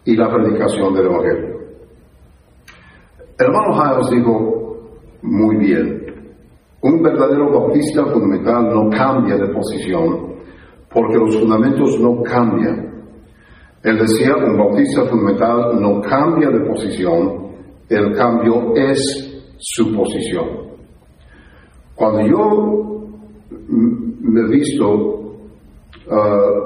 y 0.06 0.16
la 0.16 0.30
predicación 0.30 0.94
del 0.94 1.06
Evangelio. 1.06 1.63
Hermano 3.44 3.74
Hiles 3.76 4.10
dijo 4.10 4.78
muy 5.22 5.58
bien, 5.58 6.06
un 6.82 7.02
verdadero 7.02 7.52
bautista 7.52 8.06
fundamental 8.06 8.70
no 8.74 8.90
cambia 8.90 9.36
de 9.36 9.54
posición 9.54 10.34
porque 10.94 11.18
los 11.18 11.38
fundamentos 11.38 12.00
no 12.00 12.22
cambian. 12.24 12.94
Él 13.84 13.98
decía, 13.98 14.36
un 14.38 14.58
bautista 14.58 15.04
fundamental 15.06 15.82
no 15.82 16.00
cambia 16.02 16.50
de 16.50 16.60
posición, 16.62 17.52
el 17.90 18.16
cambio 18.16 18.74
es 18.76 19.44
su 19.58 19.94
posición. 19.94 20.48
Cuando 21.96 22.22
yo 22.26 23.08
me 24.22 24.40
he 24.40 24.50
visto, 24.50 25.36
ah, 26.10 26.64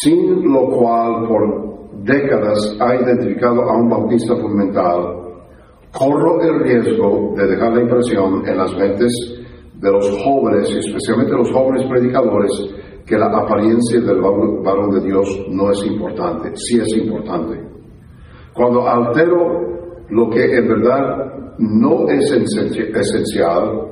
sin 0.00 0.52
lo 0.52 0.68
cual 0.68 1.26
por 1.26 2.04
décadas 2.04 2.76
ha 2.80 2.94
identificado 2.94 3.62
a 3.62 3.76
un 3.76 3.88
bautista 3.88 4.36
fundamental, 4.36 5.23
corro 5.96 6.42
el 6.42 6.60
riesgo 6.60 7.34
de 7.36 7.46
dejar 7.46 7.72
la 7.72 7.82
impresión 7.82 8.46
en 8.46 8.58
las 8.58 8.74
mentes 8.76 9.12
de 9.74 9.92
los 9.92 10.10
jóvenes, 10.24 10.68
especialmente 10.74 11.34
los 11.34 11.52
jóvenes 11.52 11.86
predicadores, 11.88 12.50
que 13.06 13.16
la 13.16 13.26
apariencia 13.26 14.00
del 14.00 14.20
varón 14.20 14.90
de 14.90 15.00
Dios 15.06 15.46
no 15.50 15.70
es 15.70 15.86
importante, 15.86 16.50
sí 16.56 16.80
es 16.80 16.96
importante. 16.96 17.60
Cuando 18.54 18.88
altero 18.88 19.60
lo 20.08 20.30
que 20.30 20.44
en 20.44 20.68
verdad 20.68 21.54
no 21.58 22.08
es 22.08 22.32
esencial, 22.32 23.88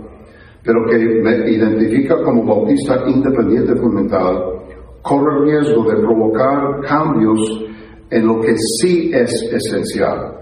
pero 0.65 0.87
que 0.87 0.97
me 0.99 1.51
identifica 1.51 2.23
como 2.23 2.45
bautista 2.45 3.03
independiente 3.07 3.77
fundamental, 3.77 4.43
corre 5.03 5.37
el 5.37 5.45
riesgo 5.45 5.85
de 5.85 5.97
provocar 6.01 6.81
cambios 6.87 7.65
en 8.11 8.27
lo 8.27 8.41
que 8.41 8.55
sí 8.57 9.11
es 9.13 9.31
esencial. 9.53 10.42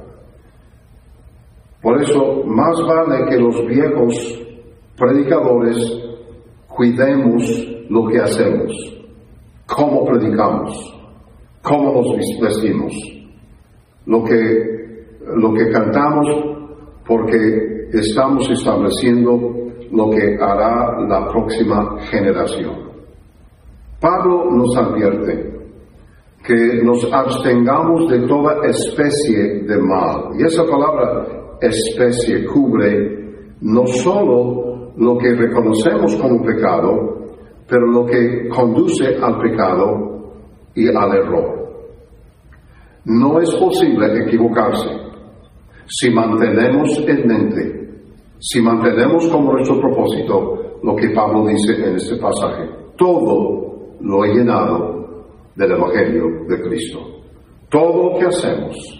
Por 1.83 2.03
eso, 2.03 2.43
más 2.45 2.77
vale 2.87 3.27
que 3.29 3.38
los 3.38 3.66
viejos 3.66 4.40
predicadores 4.99 5.77
cuidemos 6.69 7.43
lo 7.88 8.07
que 8.07 8.19
hacemos, 8.19 8.73
cómo 9.66 10.05
predicamos, 10.05 10.73
cómo 11.62 11.95
nos 11.95 12.40
vestimos, 12.40 12.93
lo 14.07 14.23
que, 14.25 15.07
lo 15.37 15.55
que 15.55 15.71
cantamos, 15.71 16.29
porque 17.07 17.88
estamos 17.93 18.49
estableciendo 18.51 19.38
lo 19.90 20.11
que 20.11 20.37
hará 20.38 21.01
la 21.09 21.29
próxima 21.29 21.99
generación. 22.11 22.90
Pablo 24.01 24.51
nos 24.51 24.77
advierte 24.77 25.51
que 26.45 26.83
nos 26.83 27.05
abstengamos 27.12 28.09
de 28.09 28.27
toda 28.27 28.66
especie 28.66 29.62
de 29.64 29.79
mal. 29.79 30.31
Y 30.38 30.45
esa 30.45 30.64
palabra 30.64 31.39
especie 31.61 32.44
cubre 32.46 33.20
no 33.61 33.87
solo 33.87 34.92
lo 34.96 35.18
que 35.18 35.35
reconocemos 35.35 36.16
como 36.16 36.42
pecado, 36.42 37.20
pero 37.68 37.87
lo 37.87 38.07
que 38.07 38.49
conduce 38.49 39.16
al 39.16 39.38
pecado 39.40 40.33
y 40.75 40.88
al 40.88 41.14
error. 41.14 41.61
No 43.05 43.40
es 43.40 43.55
posible 43.55 44.25
equivocarse 44.25 44.90
si 45.87 46.11
mantenemos 46.11 46.99
en 47.07 47.27
mente, 47.27 47.90
si 48.38 48.61
mantenemos 48.61 49.29
como 49.29 49.53
nuestro 49.53 49.81
propósito 49.81 50.79
lo 50.83 50.96
que 50.96 51.11
Pablo 51.11 51.46
dice 51.46 51.75
en 51.85 51.96
este 51.96 52.16
pasaje. 52.16 52.68
Todo 52.96 53.96
lo 54.01 54.25
he 54.25 54.35
llenado 54.35 55.25
del 55.57 55.73
Evangelio 55.73 56.25
de 56.49 56.62
Cristo. 56.62 57.01
Todo 57.68 58.12
lo 58.12 58.18
que 58.18 58.27
hacemos 58.27 59.00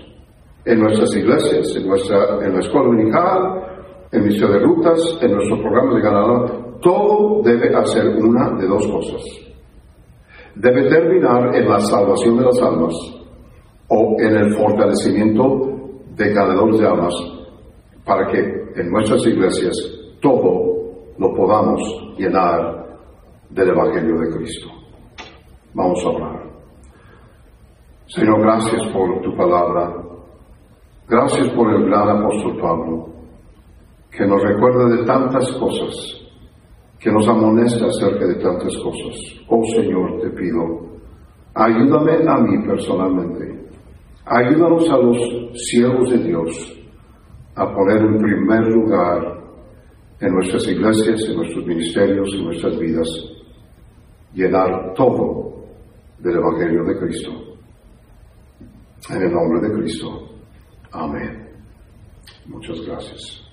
en 0.65 0.81
nuestras 0.81 1.17
iglesias, 1.17 1.75
en, 1.77 1.89
nuestra, 1.89 2.45
en 2.45 2.53
la 2.53 2.61
escuela 2.61 2.87
dominical, 2.87 3.71
en 4.13 4.25
misión 4.25 4.53
de 4.53 4.59
rutas, 4.59 5.19
en 5.23 5.33
nuestro 5.33 5.61
programa 5.63 5.95
de 5.95 6.03
ganador, 6.03 6.81
todo 6.81 7.43
debe 7.43 7.75
hacer 7.75 8.09
una 8.09 8.51
de 8.59 8.67
dos 8.67 8.87
cosas. 8.87 9.23
Debe 10.55 10.89
terminar 10.89 11.55
en 11.55 11.69
la 11.69 11.79
salvación 11.81 12.39
de 12.39 12.45
las 12.45 12.61
almas 12.61 12.95
o 13.89 14.17
en 14.19 14.37
el 14.37 14.55
fortalecimiento 14.57 15.71
de 16.17 16.33
ganadores 16.33 16.81
de 16.81 16.87
almas 16.87 17.15
para 18.05 18.27
que 18.31 18.39
en 18.77 18.91
nuestras 18.91 19.25
iglesias 19.27 19.75
todo 20.21 20.71
lo 21.19 21.35
podamos 21.35 21.81
llenar 22.17 22.81
del 23.51 23.69
Evangelio 23.69 24.19
de 24.21 24.37
Cristo. 24.37 24.69
Vamos 25.75 26.05
a 26.05 26.09
hablar. 26.09 26.51
Señor, 28.07 28.41
gracias 28.41 28.83
por 28.93 29.21
tu 29.23 29.37
palabra. 29.37 30.10
Gracias 31.11 31.49
por 31.55 31.75
el 31.75 31.87
gran 31.87 32.09
apóstol 32.09 32.57
Pablo, 32.61 33.09
que 34.13 34.25
nos 34.25 34.41
recuerda 34.45 34.97
de 34.97 35.05
tantas 35.05 35.51
cosas 35.59 36.21
que 37.01 37.11
nos 37.11 37.27
amonesta 37.27 37.87
acerca 37.87 38.29
de 38.29 38.37
tantas 38.37 38.73
cosas. 38.77 39.17
Oh 39.49 39.61
Señor, 39.75 40.21
te 40.21 40.31
pido, 40.31 40.61
ayúdame 41.53 42.13
a 42.13 42.37
mí 42.37 42.65
personalmente, 42.65 43.71
ayúdanos 44.25 44.89
a 44.89 44.99
los 44.99 45.19
siervos 45.55 46.11
de 46.11 46.19
Dios 46.19 46.81
a 47.57 47.75
poner 47.75 48.03
en 48.03 48.19
primer 48.19 48.69
lugar 48.69 49.41
en 50.21 50.33
nuestras 50.33 50.65
iglesias, 50.69 51.29
en 51.29 51.37
nuestros 51.39 51.67
ministerios, 51.67 52.29
en 52.35 52.45
nuestras 52.45 52.79
vidas, 52.79 53.09
llenar 54.33 54.95
todo 54.95 55.65
del 56.21 56.37
Evangelio 56.37 56.85
de 56.85 56.99
Cristo. 57.01 57.31
En 59.11 59.23
el 59.23 59.33
nombre 59.33 59.69
de 59.69 59.75
Cristo. 59.75 60.30
Amén. 60.93 61.49
Muchas 62.47 62.81
gracias. 62.81 63.50